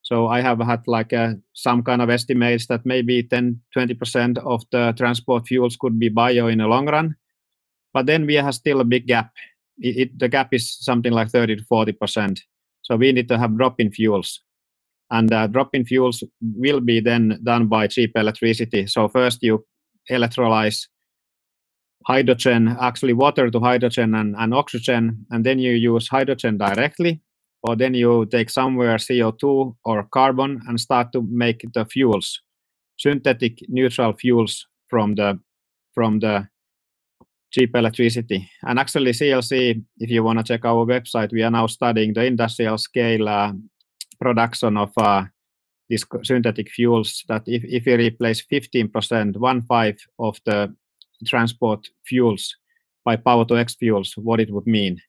[0.03, 4.63] So I have had like a, some kind of estimates that maybe 10, 20% of
[4.71, 7.17] the transport fuels could be bio in the long run.
[7.93, 9.33] But then we have still a big gap.
[9.79, 12.39] It, it, the gap is something like 30 to 40%.
[12.83, 14.41] So we need to have drop-in fuels.
[15.11, 18.87] And uh, drop-in fuels will be then done by cheap electricity.
[18.87, 19.65] So first you
[20.11, 20.87] electrolyze
[22.07, 27.21] hydrogen, actually water to hydrogen and, and oxygen, and then you use hydrogen directly
[27.67, 32.41] or then you take somewhere CO2 or carbon and start to make the fuels,
[32.97, 35.39] synthetic neutral fuels from the
[35.95, 36.49] from the
[37.51, 38.49] cheap electricity.
[38.63, 42.25] And actually, CLC, if you want to check our website, we are now studying the
[42.25, 43.53] industrial scale uh,
[44.21, 45.25] production of uh,
[45.89, 47.25] these synthetic fuels.
[47.29, 50.75] That if, if we replace 15%, one five of the
[51.27, 52.55] transport fuels
[53.05, 55.01] by power to X fuels, what it would mean.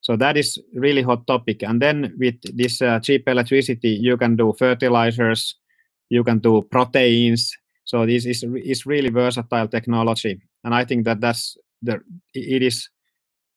[0.00, 1.62] So that is really hot topic.
[1.62, 5.56] And then with this uh, cheap electricity, you can do fertilizers,
[6.10, 7.56] you can do proteins.
[7.84, 12.00] So this is is really versatile technology, and I think that that's the
[12.34, 12.88] it is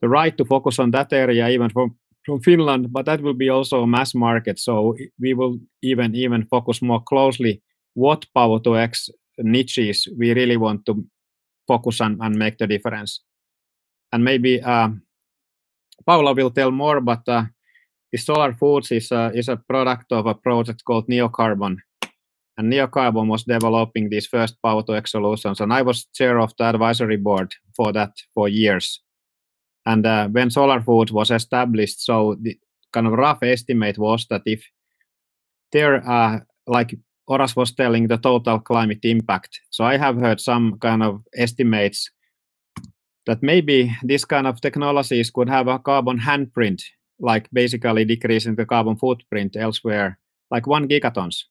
[0.02, 1.96] the right to focus on that area even from
[2.26, 2.92] from Finland.
[2.92, 4.60] But that will be also a mass market.
[4.60, 7.62] So we will even even focus more closely
[7.94, 11.06] what power to X niches we really want to
[11.68, 13.24] focus on and make the difference.
[14.12, 14.62] And maybe.
[14.62, 14.90] Uh,
[16.06, 17.44] Paula will tell more, but uh,
[18.12, 21.78] the Solar Foods is a, is a product of a project called Neocarbon.
[22.58, 25.60] And Neocarbon was developing these first power to X solutions.
[25.60, 29.02] And I was chair of the advisory board for that for years.
[29.86, 32.58] And uh, when Solar Foods was established, so the
[32.92, 34.64] kind of rough estimate was that if
[35.72, 36.96] there, uh, like
[37.30, 39.60] Oras was telling, the total climate impact.
[39.70, 42.10] So I have heard some kind of estimates
[43.26, 46.82] that maybe this kind of technologies could have a carbon handprint,
[47.20, 50.18] like basically decreasing the carbon footprint elsewhere,
[50.50, 51.44] like one gigatons.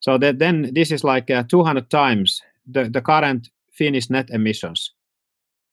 [0.00, 4.92] So that then this is like uh, 200 times the, the current Finnish net emissions.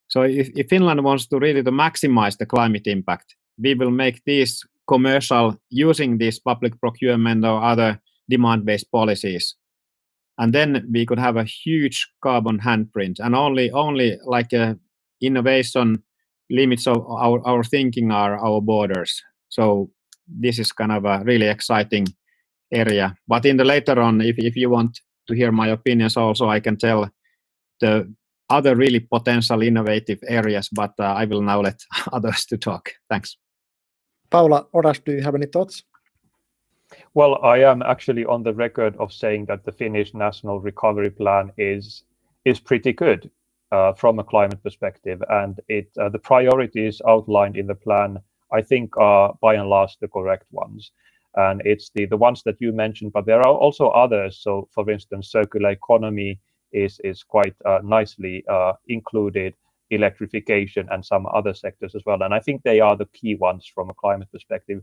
[0.07, 4.23] So if, if Finland wants to really to maximize the climate impact, we will make
[4.25, 7.99] these commercial using this public procurement or other
[8.29, 9.55] demand-based policies
[10.37, 14.77] and then we could have a huge carbon handprint and only only like a
[15.21, 16.03] innovation
[16.49, 19.23] limits of our, our thinking are our borders.
[19.49, 19.89] So
[20.27, 22.07] this is kind of a really exciting
[22.75, 23.15] area.
[23.27, 26.59] But in the later on, if, if you want to hear my opinions also, I
[26.59, 27.09] can tell
[27.79, 28.13] the
[28.49, 31.81] other really potential innovative areas, but uh, I will now let
[32.13, 32.91] others to talk.
[33.09, 33.37] Thanks.
[34.29, 35.83] Paula, Oras, do you have any thoughts?
[37.13, 41.51] Well, I am actually on the record of saying that the Finnish National Recovery Plan
[41.57, 42.03] is
[42.45, 43.31] is pretty good
[43.71, 48.19] uh, from a climate perspective, and it uh, the priorities outlined in the plan,
[48.53, 50.91] I think, are by and large the correct ones.
[51.35, 54.37] And it's the the ones that you mentioned, but there are also others.
[54.41, 56.39] So, for instance, circular economy
[56.71, 59.53] is is quite uh, nicely uh, included,
[59.91, 62.21] electrification and some other sectors as well.
[62.23, 64.81] And I think they are the key ones from a climate perspective.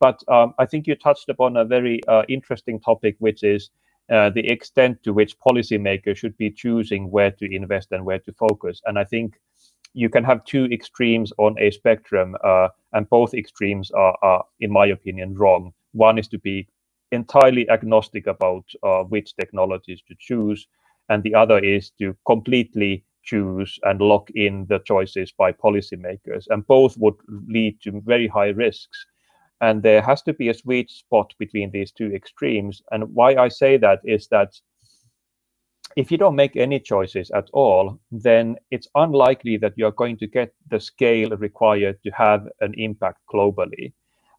[0.00, 3.70] But um, I think you touched upon a very uh, interesting topic, which is
[4.12, 8.32] uh, the extent to which policymakers should be choosing where to invest and where to
[8.32, 8.80] focus.
[8.84, 9.40] And I think
[9.94, 14.70] you can have two extremes on a spectrum, uh, and both extremes are, are, in
[14.70, 15.72] my opinion, wrong.
[15.92, 16.68] One is to be
[17.10, 20.66] entirely agnostic about uh, which technologies to choose,
[21.08, 26.46] and the other is to completely choose and lock in the choices by policymakers.
[26.48, 27.14] And both would
[27.46, 29.06] lead to very high risks.
[29.60, 32.82] And there has to be a sweet spot between these two extremes.
[32.90, 34.52] And why I say that is that
[35.94, 40.26] if you don't make any choices at all, then it's unlikely that you're going to
[40.26, 43.92] get the scale required to have an impact globally.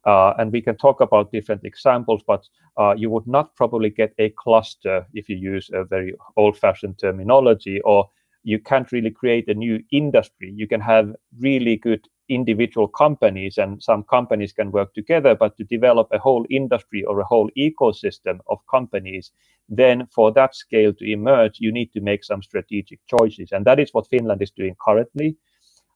[0.06, 4.12] Uh, and we can talk about different examples, but uh, you would not probably get
[4.18, 8.08] a cluster if you use a very old fashioned terminology, or
[8.42, 10.52] you can't really create a new industry.
[10.54, 15.64] You can have really good individual companies and some companies can work together but to
[15.64, 19.32] develop a whole industry or a whole ecosystem of companies
[19.68, 23.78] then for that scale to emerge you need to make some strategic choices and that
[23.78, 25.36] is what finland is doing currently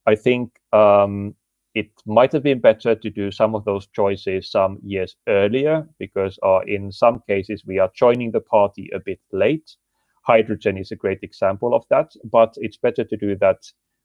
[0.06, 1.34] i think um,
[1.74, 6.38] it might have been better to do some of those choices some years earlier because
[6.42, 9.76] uh, in some cases we are joining the party a bit late
[10.22, 13.58] hydrogen is a great example of that but it's better to do that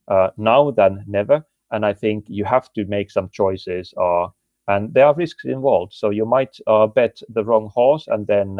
[0.08, 3.92] uh, now than never and I think you have to make some choices.
[4.00, 4.28] Uh,
[4.68, 8.58] and there are risks involved, so you might uh, bet the wrong horse, and then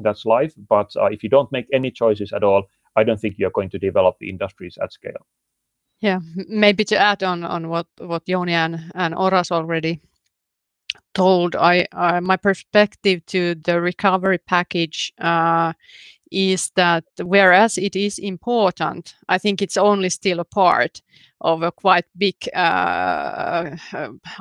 [0.00, 0.54] that's life.
[0.68, 2.64] But uh, if you don't make any choices at all,
[2.96, 5.26] I don't think you're going to develop the industries at scale.
[6.00, 10.00] Yeah, maybe to add on on what what Jouni and, and Oras already
[11.14, 15.72] told, I uh, my perspective to the recovery package uh,
[16.30, 21.02] is that whereas it is important, I think it's only still a part
[21.40, 23.76] of a quite big uh,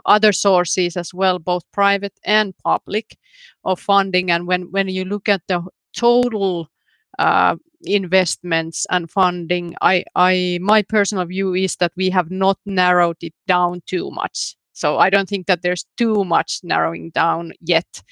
[0.06, 3.18] other sources as well, both private and public,
[3.64, 4.32] of funding.
[4.32, 5.62] And when when you look at the
[5.94, 6.70] total
[7.20, 13.18] uh, investments and funding, I, I my personal view is that we have not narrowed
[13.22, 14.56] it down too much.
[14.74, 18.04] So I don't think that there's too much narrowing down yet.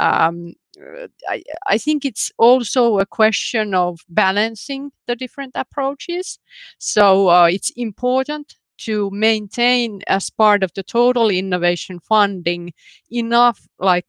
[0.00, 0.54] Um,
[1.28, 6.38] I, I think it's also a question of balancing the different approaches.
[6.78, 12.72] So uh, it's important to maintain as part of the total innovation funding
[13.10, 14.04] enough like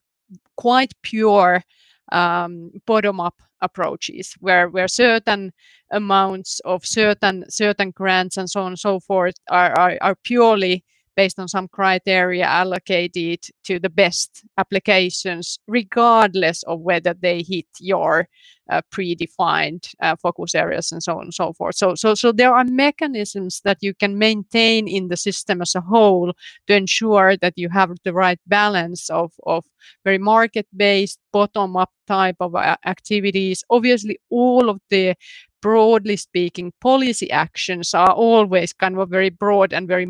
[0.57, 1.63] quite pure
[2.11, 5.51] um, bottom up approaches where where certain
[5.91, 10.83] amounts of certain certain grants and so on and so forth are, are, are purely
[11.17, 18.29] based on some criteria allocated to the best applications, regardless of whether they hit your
[18.69, 21.75] uh, predefined uh, focus areas and so on and so forth.
[21.75, 25.81] So, so, so there are mechanisms that you can maintain in the system as a
[25.81, 26.33] whole
[26.67, 29.65] to ensure that you have the right balance of, of
[30.03, 33.63] very market-based, bottom-up type of uh, activities.
[33.69, 35.15] Obviously, all of the
[35.61, 40.07] broadly speaking, policy actions are always kind of very broad and very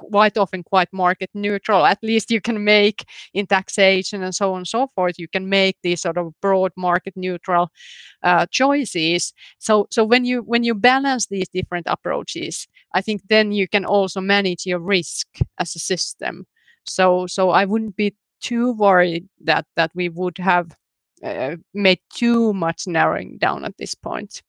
[0.00, 1.84] quite often quite market neutral.
[1.84, 3.04] At least you can make
[3.34, 5.18] in taxation and so on and so forth.
[5.18, 7.68] You can make these sort of broad market neutral
[8.22, 9.32] uh, choices.
[9.58, 13.84] So so when you when you balance these different approaches, I think then you can
[13.84, 15.26] also manage your risk
[15.58, 16.46] as a system.
[16.86, 20.76] So so I wouldn't be too worried that that we would have
[21.22, 24.42] uh, made too much narrowing down at this point.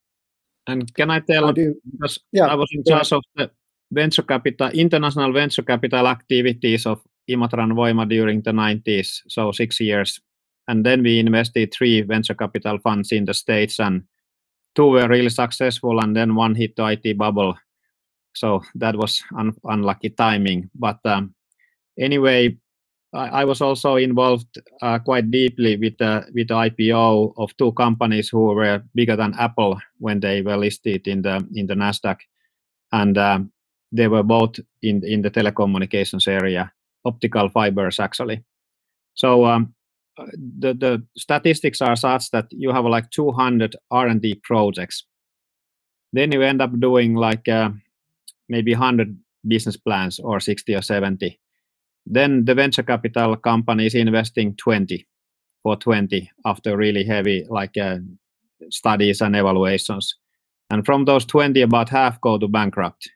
[0.67, 1.45] And can I tell?
[1.49, 3.49] I do, because yeah, I was in charge of the
[3.91, 10.19] venture capital, international venture capital activities of Imatran Voima during the 90s, so six years.
[10.67, 14.03] And then we invested three venture capital funds in the States, and
[14.75, 17.57] two were really successful, and then one hit the IT bubble.
[18.33, 20.69] So that was un- unlucky timing.
[20.73, 21.35] But um,
[21.99, 22.57] anyway,
[23.13, 27.73] I, I, was also involved uh, quite deeply with the with the IPO of two
[27.73, 32.19] companies who were bigger than Apple when they were listed in the in the Nasdaq,
[32.93, 33.51] and um,
[33.91, 36.71] they were both in in the telecommunications area,
[37.05, 38.43] optical fibers actually.
[39.13, 39.73] So um,
[40.17, 45.05] the the statistics are such that you have like 200 R&D projects.
[46.13, 47.69] Then you end up doing like uh,
[48.49, 51.39] maybe 100 business plans or 60 or 70.
[52.05, 55.07] Then the venture capital company is investing 20
[55.63, 57.99] for 20 after really heavy like uh,
[58.69, 60.15] studies and evaluations.
[60.69, 63.09] And from those 20, about half go to bankrupt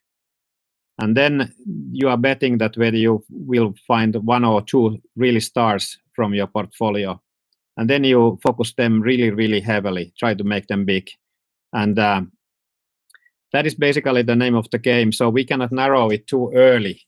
[0.98, 1.54] and then
[1.92, 6.48] you are betting that whether you will find one or two really stars from your
[6.48, 7.22] portfolio.
[7.78, 11.10] And then you focus them really really heavily try to make them big.
[11.74, 12.22] And uh,
[13.52, 15.12] that is basically the name of the game.
[15.12, 17.02] So we cannot narrow it too early.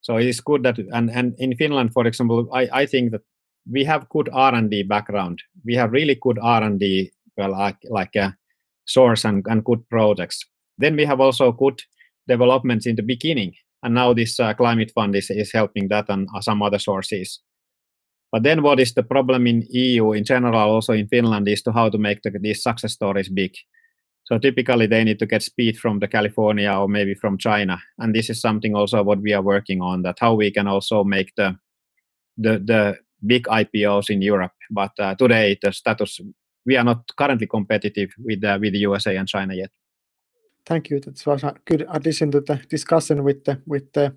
[0.00, 3.22] So it is good that and, and in finland for example I, I think that
[3.70, 5.42] we have good r&d background.
[5.64, 8.34] We have really good r&d well like like a
[8.86, 10.44] source and, and good projects
[10.78, 11.80] then we have also good
[12.26, 16.26] developments in the beginning and now this uh, climate fund is, is helping that and
[16.34, 17.40] uh, some other sources.
[18.32, 21.72] But then what is the problem in eu in general also in finland is to
[21.72, 23.52] how to make the, these success stories big.
[24.24, 28.14] So typically they need to get speed from the california or maybe from china and
[28.14, 31.32] this is something also what we are working on that how we can also make
[31.36, 31.56] the
[32.38, 34.52] the, the big ipos in europe.
[34.70, 36.20] But uh, today the status
[36.66, 39.70] we are not currently competitive with uh, with the usa and china yet
[40.66, 41.00] Thank you.
[41.00, 44.14] That was a good addition to the discussion with the with the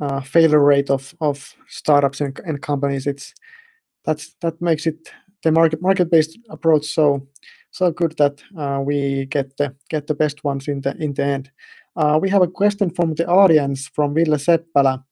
[0.00, 3.06] uh, failure rate of of startups and, and companies.
[3.06, 3.34] It's
[4.04, 5.12] that's that makes it
[5.42, 7.26] the market market based approach so
[7.70, 11.24] so good that uh, we get the get the best ones in the in the
[11.24, 11.50] end.
[11.96, 15.02] Uh, we have a question from the audience from Ville Seppälä,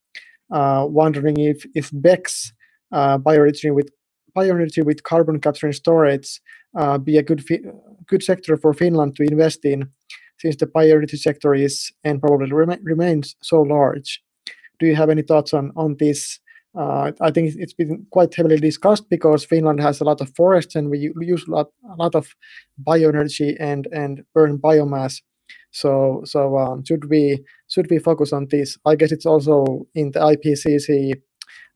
[0.55, 2.53] uh, wondering if if BECCS
[2.93, 3.91] uh, bioenergy with
[4.37, 6.41] bioenergy with carbon capture and storage
[6.79, 7.63] uh, be a good fi-
[8.07, 9.89] good sector for Finland to invest in
[10.39, 14.23] since the priority sector is and probably rem- remains so large.
[14.81, 16.41] Do you have any thoughts on on this?
[16.77, 20.75] Uh, I think it's been quite heavily discussed because Finland has a lot of forests
[20.75, 22.35] and we use a lot, a lot of
[22.83, 25.23] bioenergy and and burn biomass.
[25.71, 28.77] So so um, should we should we focus on this?
[28.85, 31.15] I guess it's also in the IPCC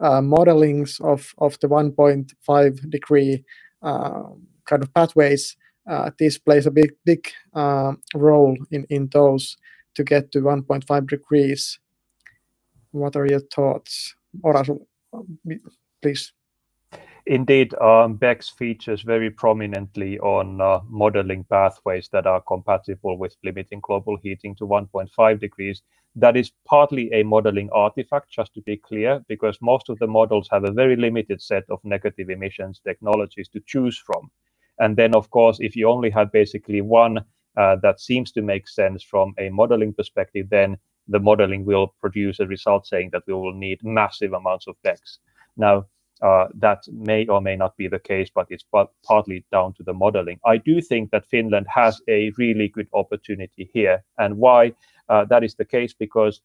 [0.00, 3.44] uh, modelings of of the 1.5 degree
[3.82, 4.22] uh,
[4.66, 5.56] kind of pathways
[5.88, 9.56] uh, this plays a big big uh, role in in those
[9.94, 11.80] to get to 1.5 degrees.
[12.92, 14.86] What are your thoughts, Orasu?
[16.02, 16.32] please.
[17.26, 23.80] Indeed, um, BECCS features very prominently on uh, modeling pathways that are compatible with limiting
[23.82, 25.82] global heating to 1.5 degrees.
[26.16, 30.48] That is partly a modeling artifact, just to be clear, because most of the models
[30.50, 34.30] have a very limited set of negative emissions technologies to choose from.
[34.78, 37.18] And then, of course, if you only have basically one
[37.56, 40.78] uh, that seems to make sense from a modeling perspective, then
[41.08, 45.18] the modeling will produce a result saying that we will need massive amounts of BECCS.
[45.56, 45.86] Now,
[46.20, 48.64] uh, that may or may not be the case, but it's
[49.06, 50.38] partly down to the modeling.
[50.44, 54.04] I do think that Finland has a really good opportunity here.
[54.18, 54.72] And why
[55.08, 56.40] uh, that is the case, because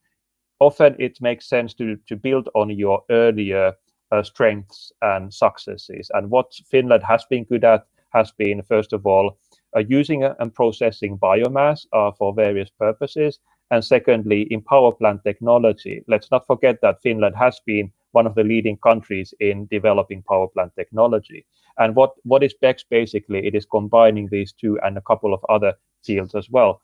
[0.60, 3.74] often it makes sense to, to build on your earlier
[4.12, 6.12] uh, strengths and successes.
[6.14, 9.38] And what Finland has been good at has been, first of all,
[9.82, 13.40] using and processing biomass uh, for various purposes.
[13.72, 18.36] And secondly, in power plant technology, let's not forget that Finland has been one of
[18.36, 21.46] the leading countries in developing power plant technology.
[21.80, 23.48] And what, what is BECCS basically?
[23.48, 25.74] It is combining these two and a couple of other
[26.06, 26.82] fields as well.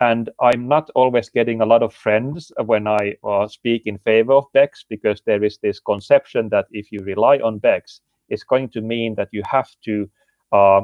[0.00, 4.32] And I'm not always getting a lot of friends when I uh, speak in favor
[4.32, 8.70] of BECCS because there is this conception that if you rely on BECCS, it's going
[8.70, 10.10] to mean that you have to
[10.52, 10.82] Uh,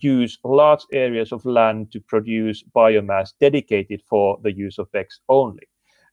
[0.00, 5.66] use large areas of land to produce biomass dedicated for the use of BECCS only.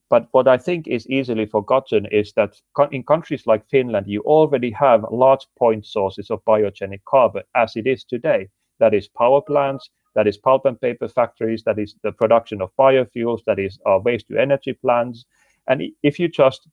[0.10, 2.56] But what I think is easily forgotten is that
[2.92, 7.88] in countries like Finland, you already have large point sources of biogenic carbon as it
[7.88, 8.48] is today.
[8.80, 12.72] That is power plants, that is pulp and paper factories, that is the production of
[12.80, 15.26] biofuels, that is waste to energy plants.
[15.68, 16.70] And if you just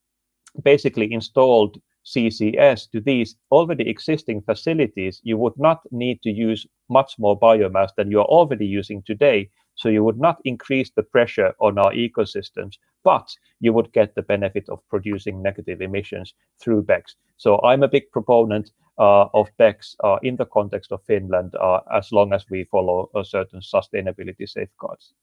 [0.62, 7.18] basically installed CCS to these already existing facilities, you would not need to use much
[7.18, 11.52] more biomass than you are already using today so you would not increase the pressure
[11.58, 13.28] on our ecosystems, but
[13.60, 17.14] you would get the benefit of producing negative emissions through BECCS.
[17.36, 21.80] So I'm a big proponent uh, of BECCS uh, in the context of Finland, uh,
[21.92, 25.14] as long as we follow a certain sustainability safeguards.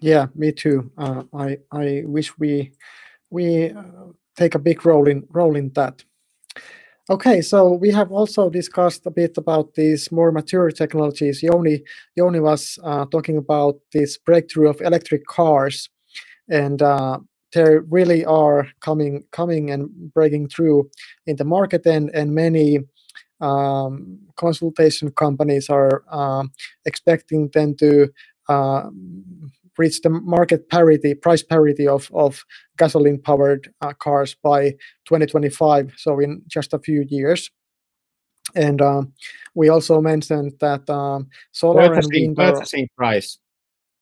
[0.00, 0.90] Yeah, me too.
[0.98, 2.72] Uh, I I wish we
[3.30, 6.04] we uh, take a big role in role in that.
[7.12, 11.42] Okay, so we have also discussed a bit about these more mature technologies.
[11.42, 11.82] Jouni,
[12.18, 15.90] Jouni was uh, talking about this breakthrough of electric cars,
[16.48, 17.18] and uh,
[17.52, 20.88] they really are coming, coming and breaking through
[21.26, 22.78] in the market, and and many
[23.42, 26.50] um, consultation companies are um,
[26.86, 28.08] expecting them to
[28.48, 28.88] uh,
[29.78, 32.44] reach the market parity, price parity of, of
[32.76, 34.70] gasoline powered uh, cars by
[35.06, 37.50] 2025, so in just a few years.
[38.54, 39.12] And um,
[39.54, 43.38] we also mentioned that um, solar purchasing, and wind purchasing are, price.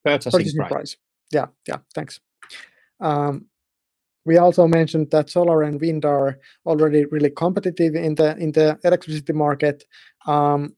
[0.04, 0.70] Purchasing, purchasing price.
[0.70, 0.96] price.
[1.32, 2.20] Yeah, yeah, thanks.
[3.00, 3.46] Um,
[4.26, 8.78] we also mentioned that solar and wind are already really competitive in the in the
[8.84, 9.84] electricity market.
[10.26, 10.74] Um,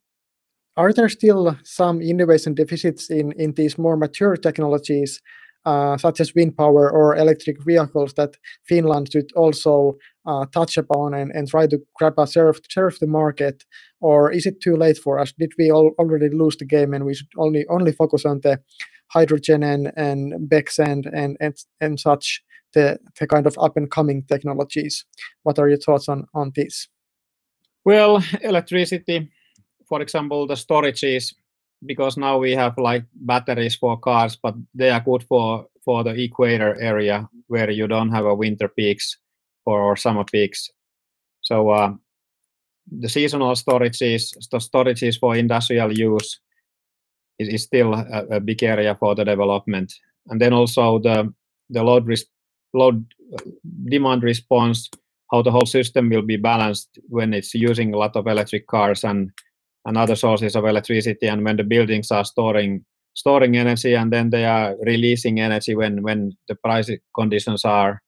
[0.77, 5.20] are there still some innovation deficits in, in these more mature technologies,
[5.65, 9.97] uh, such as wind power or electric vehicles, that Finland should also
[10.27, 13.65] uh, touch upon and, and try to grab a of, share the market?
[14.01, 15.32] Or is it too late for us?
[15.39, 18.61] Did we all, already lose the game and we should only only focus on the
[19.09, 22.43] hydrogen and, and BECCS and, and, and, and such,
[22.73, 25.05] the, the kind of up and coming technologies?
[25.43, 26.89] What are your thoughts on, on this?
[27.85, 29.31] Well, electricity
[29.93, 31.35] for example, the storages,
[31.85, 36.14] because now we have like batteries for cars, but they are good for for the
[36.14, 39.19] equator area where you don't have a winter peaks
[39.66, 40.70] or summer peaks.
[41.43, 41.93] So uh,
[43.01, 46.40] the seasonal storages, the storages for industrial use
[47.39, 49.93] is, is still a, a, big area for the development.
[50.28, 51.35] And then also the
[51.69, 52.09] the load
[52.73, 53.05] load
[53.35, 53.51] uh,
[53.90, 54.89] demand response,
[55.31, 59.05] how the whole system will be balanced when it's using a lot of electric cars
[59.05, 59.31] and
[59.85, 62.85] and other sources of electricity and when the buildings are storing
[63.15, 68.01] storing energy and then they are releasing energy when when the price conditions are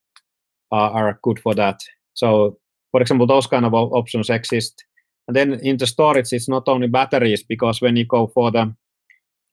[0.71, 1.81] are, are good for that.
[2.15, 2.59] So
[2.91, 4.85] for example those kind of options exist.
[5.29, 8.75] And then in the storage it's not only batteries because when you go for the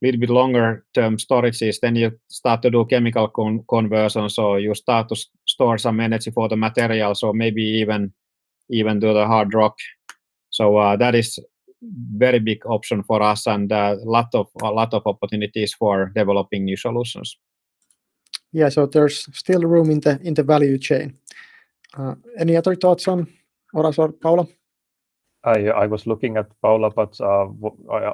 [0.01, 4.73] little bit longer term storages then you start to do chemical con- conversion so you
[4.73, 5.15] start to
[5.45, 8.11] store some energy for the materials so maybe even
[8.71, 9.77] even do the hard rock.
[10.49, 11.39] So uh, that is
[12.15, 16.65] very big option for us and a lot of a lot of opportunities for developing
[16.65, 17.37] new solutions.
[18.53, 21.17] Yeah, so there's still room in the in the value chain.
[21.97, 23.27] Uh, any other thoughts on
[23.73, 24.47] Oras or Paula?
[25.43, 27.47] I, I was looking at Paula, but uh,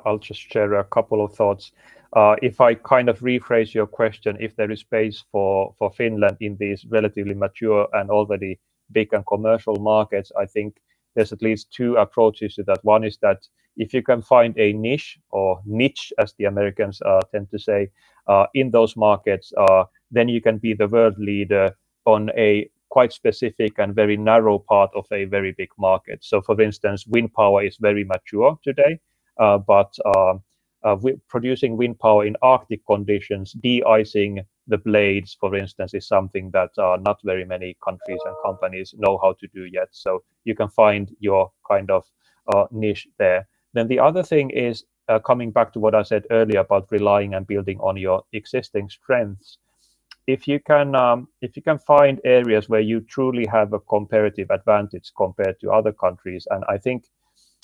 [0.05, 1.71] I'll just share a couple of thoughts.
[2.13, 6.37] Uh, if I kind of rephrase your question, if there is space for, for Finland
[6.39, 8.59] in these relatively mature and already
[8.93, 10.77] big and commercial markets, I think
[11.17, 12.79] there's at least two approaches to that.
[12.83, 13.39] One is that
[13.75, 17.89] if you can find a niche or niche, as the Americans uh, tend to say,
[18.27, 21.75] uh, in those markets, uh, then you can be the world leader
[22.05, 26.19] on a quite specific and very narrow part of a very big market.
[26.23, 28.99] So, for instance, wind power is very mature today,
[29.39, 30.35] uh, but uh,
[30.83, 36.71] uh, producing wind power in Arctic conditions, de-icing the blades, for instance, is something that
[36.77, 39.87] not very many countries and companies know how to do yet.
[39.91, 42.03] So you can find your kind of
[42.71, 43.47] niche there.
[43.73, 47.33] Then the other thing is uh, coming back to what I said earlier about relying
[47.33, 49.57] and building on your existing strengths.
[50.27, 54.49] If you can, um, if you can find areas where you truly have a comparative
[54.49, 57.05] advantage compared to other countries, and I think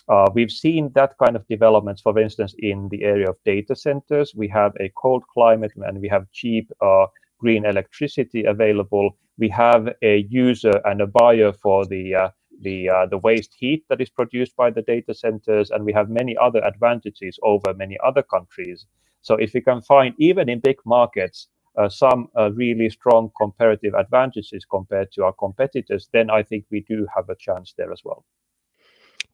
[0.10, 4.34] uh, we've seen that kind of developments, for instance, in the area of data centers.
[4.36, 7.06] We have a cold climate and we have cheap uh,
[7.40, 9.18] green electricity available.
[9.38, 12.30] We have a user and a buyer for the uh,
[12.62, 16.10] the uh, the waste heat that is produced by the data centers, and we have
[16.10, 18.86] many other advantages over many other countries.
[19.22, 21.48] So if we can find even in big markets
[21.78, 26.82] uh, some uh, really strong comparative advantages compared to our competitors, then I think we
[26.82, 28.26] do have a chance there as well.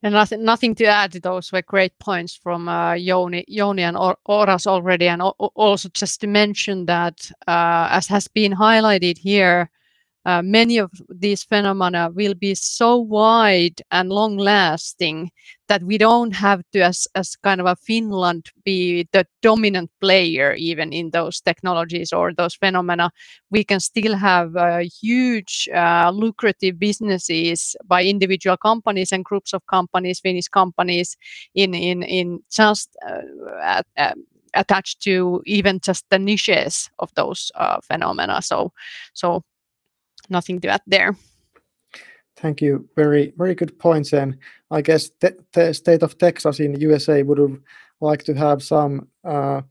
[0.02, 1.12] And nothing, nothing to add.
[1.12, 5.06] Those were great points from uh, Jouni, Jouni and Oras already.
[5.08, 9.70] And also just to mention that, uh, as has been highlighted here,
[10.26, 15.30] uh, many of these phenomena will be so wide and long lasting
[15.68, 20.52] that we don't have to as, as kind of a finland be the dominant player
[20.54, 23.10] even in those technologies or those phenomena.
[23.50, 29.66] We can still have uh, huge uh, lucrative businesses by individual companies and groups of
[29.66, 31.16] companies finnish companies
[31.54, 34.16] in in in just uh, at,
[34.54, 38.42] attached to even just the niches of those uh, phenomena.
[38.42, 38.72] So
[39.14, 39.42] so
[40.30, 41.16] nothing to add there.
[42.36, 42.88] Thank you.
[42.96, 44.12] Very, very good points.
[44.12, 44.38] And
[44.70, 47.62] I guess the, state of Texas in USA would
[48.00, 49.62] like to have some uh,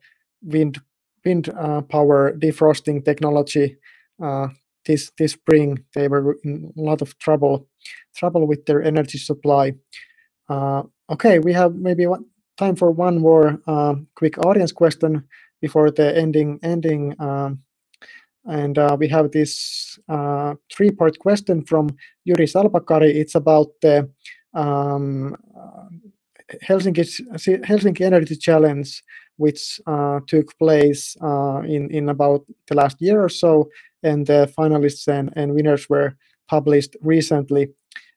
[0.44, 0.82] wind
[1.26, 3.78] wind uh, power defrosting technology.
[4.22, 4.50] Uh,
[4.86, 7.68] this this spring, they were in a lot of trouble
[8.16, 9.74] trouble with their energy supply.
[10.48, 12.26] Uh, okay, we have maybe one,
[12.58, 15.24] time for one more uh, quick audience question
[15.62, 17.60] before the ending ending um,
[18.50, 21.90] and uh, we have this uh, three-part question from
[22.28, 23.14] Jyri Salpakari.
[23.16, 24.10] It's about the
[24.54, 25.36] um,
[26.68, 27.06] Helsinki,
[27.64, 29.04] Helsinki Energy Challenge,
[29.38, 33.70] which uh, took place uh, in, in about the last year or so,
[34.04, 36.16] and the finalists and, and winners were
[36.48, 37.70] published recently.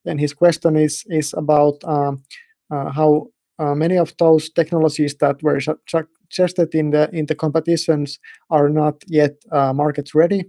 [0.06, 2.22] And his question is, is about um,
[2.70, 3.28] uh, how
[3.58, 5.60] uh, many of those technologies that were
[6.32, 8.18] suggested in the in the competitions
[8.50, 10.44] are not yet uh, market ready.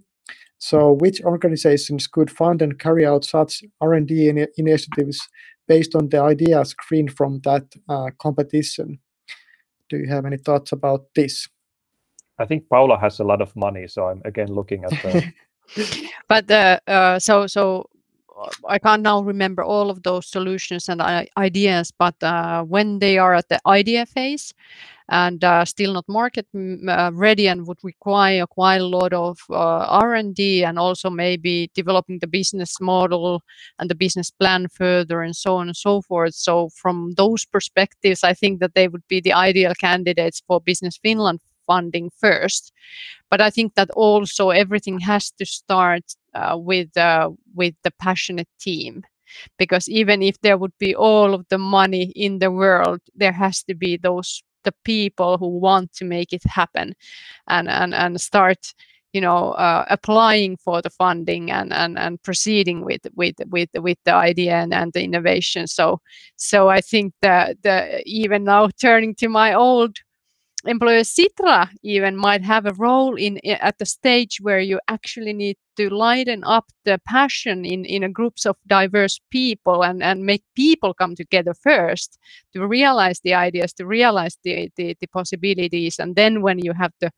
[0.57, 5.19] So, which organizations could fund and carry out such R&D in initiatives
[5.68, 8.99] based on the ideas screened from that uh, competition?
[9.89, 11.49] Do you have any thoughts about this?
[12.39, 15.34] I think Paula has a lot of money, so I'm again looking at the.
[16.30, 17.89] but uh, uh, so so
[18.68, 23.18] I can't now remember all of those solutions and uh, ideas, but uh, when they
[23.18, 24.53] are at the idea phase
[25.09, 29.85] and uh, still not market uh, ready and would require quite a lot of uh,
[29.88, 33.41] R&D and also maybe developing the business model
[33.80, 36.34] and the business plan further and so on and so forth.
[36.34, 40.97] So from those perspectives, I think that they would be the ideal candidates for Business
[41.01, 42.71] Finland funding first.
[43.30, 46.03] But I think that also everything has to start
[46.34, 49.03] uh, with uh, with the passionate team,
[49.57, 53.63] because even if there would be all of the money in the world, there has
[53.63, 56.95] to be those the people who want to make it happen,
[57.48, 58.73] and and and start
[59.14, 63.98] you know uh, applying for the funding and and and proceeding with with with with
[64.06, 65.68] the idea and, and the innovation.
[65.68, 66.02] So
[66.35, 69.98] so i think that the even now turning to my old
[70.65, 75.34] employer Sitra even might have a role in eh, at the stage where you actually
[75.34, 80.44] need to lighten up the passion in in groups of diverse people and and make
[80.56, 82.19] people come together first
[82.53, 85.99] to realize the ideas to realize the the, the possibilities.
[85.99, 87.11] And then when you have the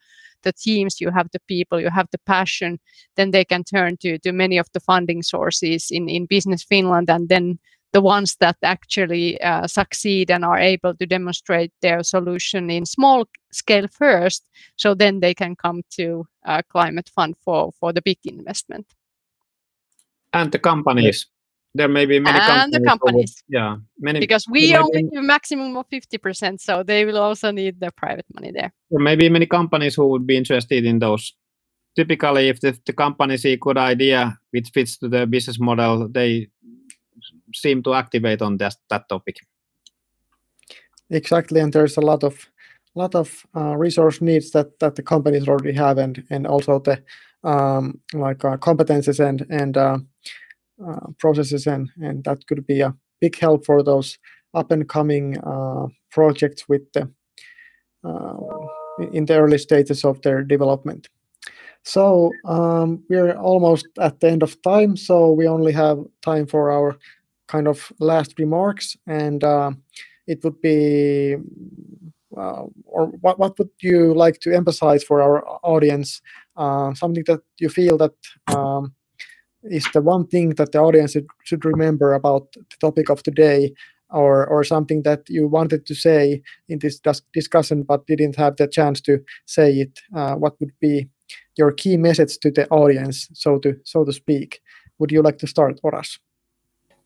[0.46, 2.80] the teams you have the people you have the passion
[3.16, 7.10] then they can turn to to many of the funding sources in in business finland
[7.10, 7.60] and then
[7.96, 13.24] the ones that actually uh, succeed and are able to demonstrate their solution in small
[13.54, 14.44] scale first
[14.76, 18.86] so then they can come to uh, climate fund for for the big investment.
[20.34, 21.26] And the companies.
[21.74, 23.44] There may be many and companies, the companies.
[23.48, 27.80] Would, yeah many because we only give maximum of 50% so they will also need
[27.80, 28.74] the private money there.
[28.92, 31.34] There may be many companies who would be interested in those.
[31.96, 36.10] Typically if the, the company see a good idea which fits to the business model
[36.10, 36.50] they
[37.56, 39.38] seem to activate on that, that topic.
[41.10, 42.48] Exactly, and there's a lot of
[42.96, 47.04] lot of uh, resource needs that that the companies already have, and and also the
[47.44, 49.98] um, like uh, competences and and uh,
[50.84, 54.18] uh processes, and and that could be a big help for those
[54.54, 57.10] up and coming uh, projects with the
[58.04, 61.10] uh, in the early stages of their development.
[61.84, 66.72] So um, we're almost at the end of time, so we only have time for
[66.72, 66.98] our
[67.48, 69.72] kind of last remarks, and uh,
[70.28, 71.36] it would be,
[72.38, 76.22] uh, or what, what would you like to emphasize for our audience?
[76.58, 78.14] Uh, something that you feel that
[78.48, 78.94] um,
[79.64, 83.74] is the one thing that the audience should remember about the topic of today,
[84.10, 87.02] or or something that you wanted to say in this
[87.34, 90.00] discussion but didn't have the chance to say it.
[90.16, 91.08] Uh, what would be
[91.58, 94.62] your key message to the audience, so to so to speak.
[95.00, 96.20] Would you like to start, Oras?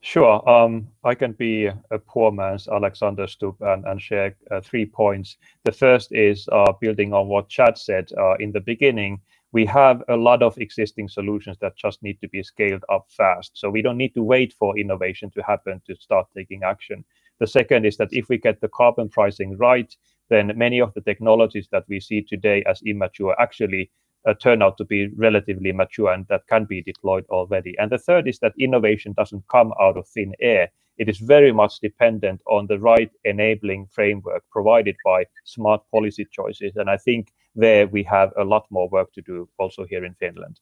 [0.01, 0.47] Sure.
[0.49, 5.37] Um, I can be a poor man's Alexander Stubb and, and share uh, three points.
[5.65, 9.19] The first is uh, building on what Chad said uh, in the beginning.
[9.51, 13.51] We have a lot of existing solutions that just need to be scaled up fast.
[13.55, 17.03] So we don't need to wait for innovation to happen to start taking action.
[17.39, 19.93] The second is that if we get the carbon pricing right,
[20.29, 23.91] then many of the technologies that we see today as immature actually
[24.29, 27.75] Uh, turn out to be relatively mature and that can be deployed already.
[27.79, 30.69] And the third is that innovation doesn't come out of thin air.
[30.97, 36.73] It is very much dependent on the right enabling framework provided by smart policy choices.
[36.75, 40.13] And I think there we have a lot more work to do also here in
[40.13, 40.59] Finland.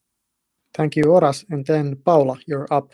[0.73, 1.43] Thank you, Oras.
[1.49, 2.93] And then Paula, you're up.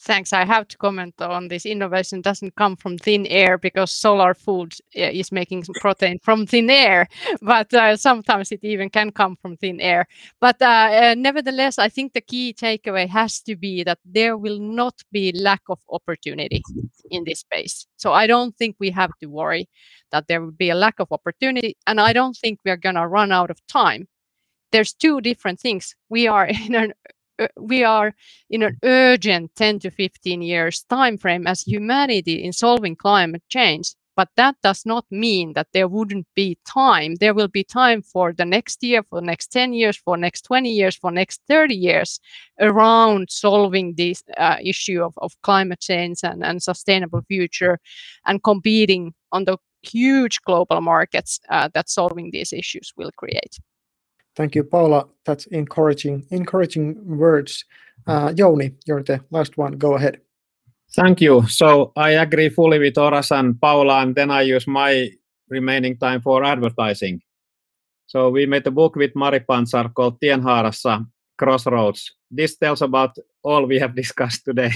[0.00, 0.32] Thanks.
[0.32, 1.64] I have to comment on this.
[1.64, 6.68] Innovation doesn't come from thin air because solar food eh, is making protein from thin
[6.68, 7.08] air,
[7.42, 10.06] but uh, sometimes it even can come from thin air.
[10.40, 14.58] But uh, uh, nevertheless, I think the key takeaway has to be that there will
[14.58, 16.62] not be lack of opportunity
[17.10, 17.86] in this space.
[17.96, 19.68] So I don't think we have to worry
[20.12, 22.96] that there will be a lack of opportunity, and I don't think we are going
[22.96, 24.06] to run out of time
[24.72, 25.94] there's two different things.
[26.08, 26.92] We are in an
[27.60, 28.14] we are
[28.50, 33.94] in an urgent 10 to 15 years time frame as humanity in solving climate change
[34.16, 37.16] but that does not mean that there wouldn't be time.
[37.16, 40.70] There will be time for the next year for next 10 years for next 20
[40.70, 42.20] years for next 30 years
[42.60, 47.78] around solving this uh, issue of, of climate change and, and sustainable future
[48.26, 53.58] and competing on the huge global markets uh, that solving these issues will create
[54.36, 55.06] Thank you, Paula.
[55.24, 57.64] That's encouraging, encouraging words.
[58.06, 59.72] Uh, Jouni, you're the last one.
[59.72, 60.20] Go ahead.
[60.94, 61.46] Thank you.
[61.48, 65.10] So I agree fully with Oras and Paula, and then I use my
[65.48, 67.20] remaining time for advertising.
[68.06, 71.06] So we made a book with Mari Pantsar called Tienhaarassa
[71.36, 72.12] Crossroads.
[72.30, 74.72] This tells about all we have discussed today.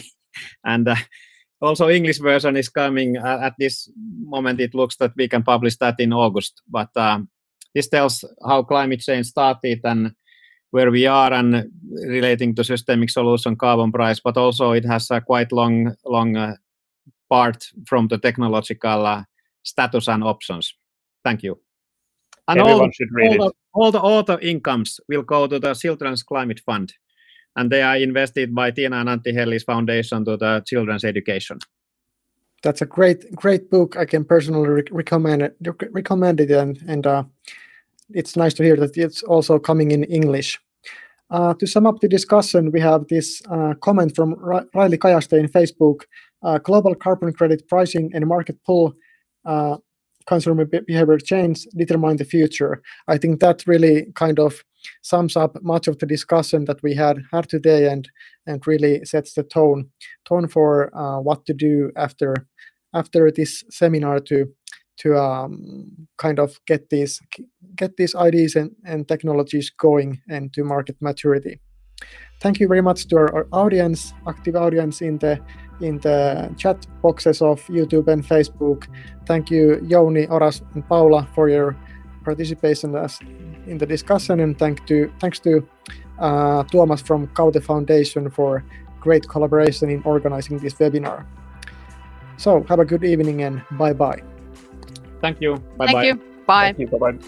[0.64, 0.96] and uh,
[1.60, 3.90] also English version is coming uh, at this
[4.24, 4.60] moment.
[4.60, 6.62] It looks that we can publish that in August.
[6.68, 7.28] But um,
[7.74, 10.12] this tells how climate change started and
[10.70, 15.20] where we are and relating to systemic solution carbon price, but also it has a
[15.20, 16.54] quite long, long uh,
[17.30, 19.24] part from the technological uh,
[19.62, 20.74] status and options.
[21.24, 21.58] Thank you.
[22.48, 23.52] And Everyone all, should read all it.
[23.52, 26.94] The, all the auto incomes will go to the Children's Climate Fund,
[27.56, 31.58] and they are invested by Tiina and Antti Hellis Foundation to the children's education.
[32.62, 33.96] That's a great, great book.
[33.96, 35.56] I can personally re- recommend it.
[35.92, 37.24] Recommend it, and and uh,
[38.10, 40.58] it's nice to hear that it's also coming in English.
[41.30, 44.34] Uh, to sum up the discussion, we have this uh, comment from
[44.74, 46.02] Riley Kajaste in Facebook.
[46.42, 48.94] Uh, global carbon credit pricing and market pull
[49.44, 49.76] uh,
[50.26, 52.82] consumer behavior change determine the future.
[53.08, 54.62] I think that really kind of
[55.02, 58.08] sums up much of the discussion that we had had today and
[58.46, 59.88] and really sets the tone
[60.24, 62.34] tone for uh, what to do after
[62.94, 64.46] after this seminar to
[64.98, 67.20] to um, kind of get these
[67.76, 71.60] get these ideas and, and technologies going and to market maturity.
[72.40, 75.40] Thank you very much to our, our audience, active audience in the
[75.80, 78.86] in the chat boxes of YouTube and Facebook.
[79.26, 81.76] Thank you, Jouni, Oras, and Paula for your
[82.28, 83.20] participation as,
[83.66, 85.50] in the discussion, and thank to thanks to
[86.18, 88.62] uh, Tuomas from Kaute Foundation for
[89.00, 91.24] great collaboration in organizing this webinar.
[92.36, 94.22] So have a good evening and bye bye.
[95.20, 95.56] Thank you.
[95.76, 96.06] Bye Thank bye.
[96.06, 96.14] you.
[96.46, 96.64] Bye.
[96.66, 96.88] Thank you.
[96.88, 97.18] Bye bye.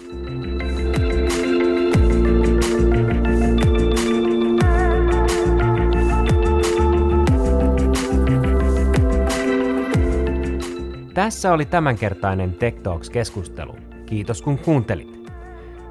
[11.13, 13.80] Tässä oli tämänkertainen Tech Talks-keskustelu.
[14.11, 15.31] Kiitos kun kuuntelit.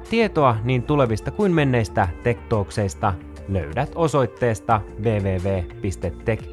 [0.09, 3.13] Tietoa niin tulevista kuin menneistä Tech Talkseista
[3.47, 6.43] löydät osoitteesta www.tech.fi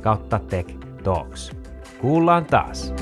[0.00, 0.74] kautta Tech
[1.04, 1.52] Talks.
[2.00, 2.92] Kuullaan taas!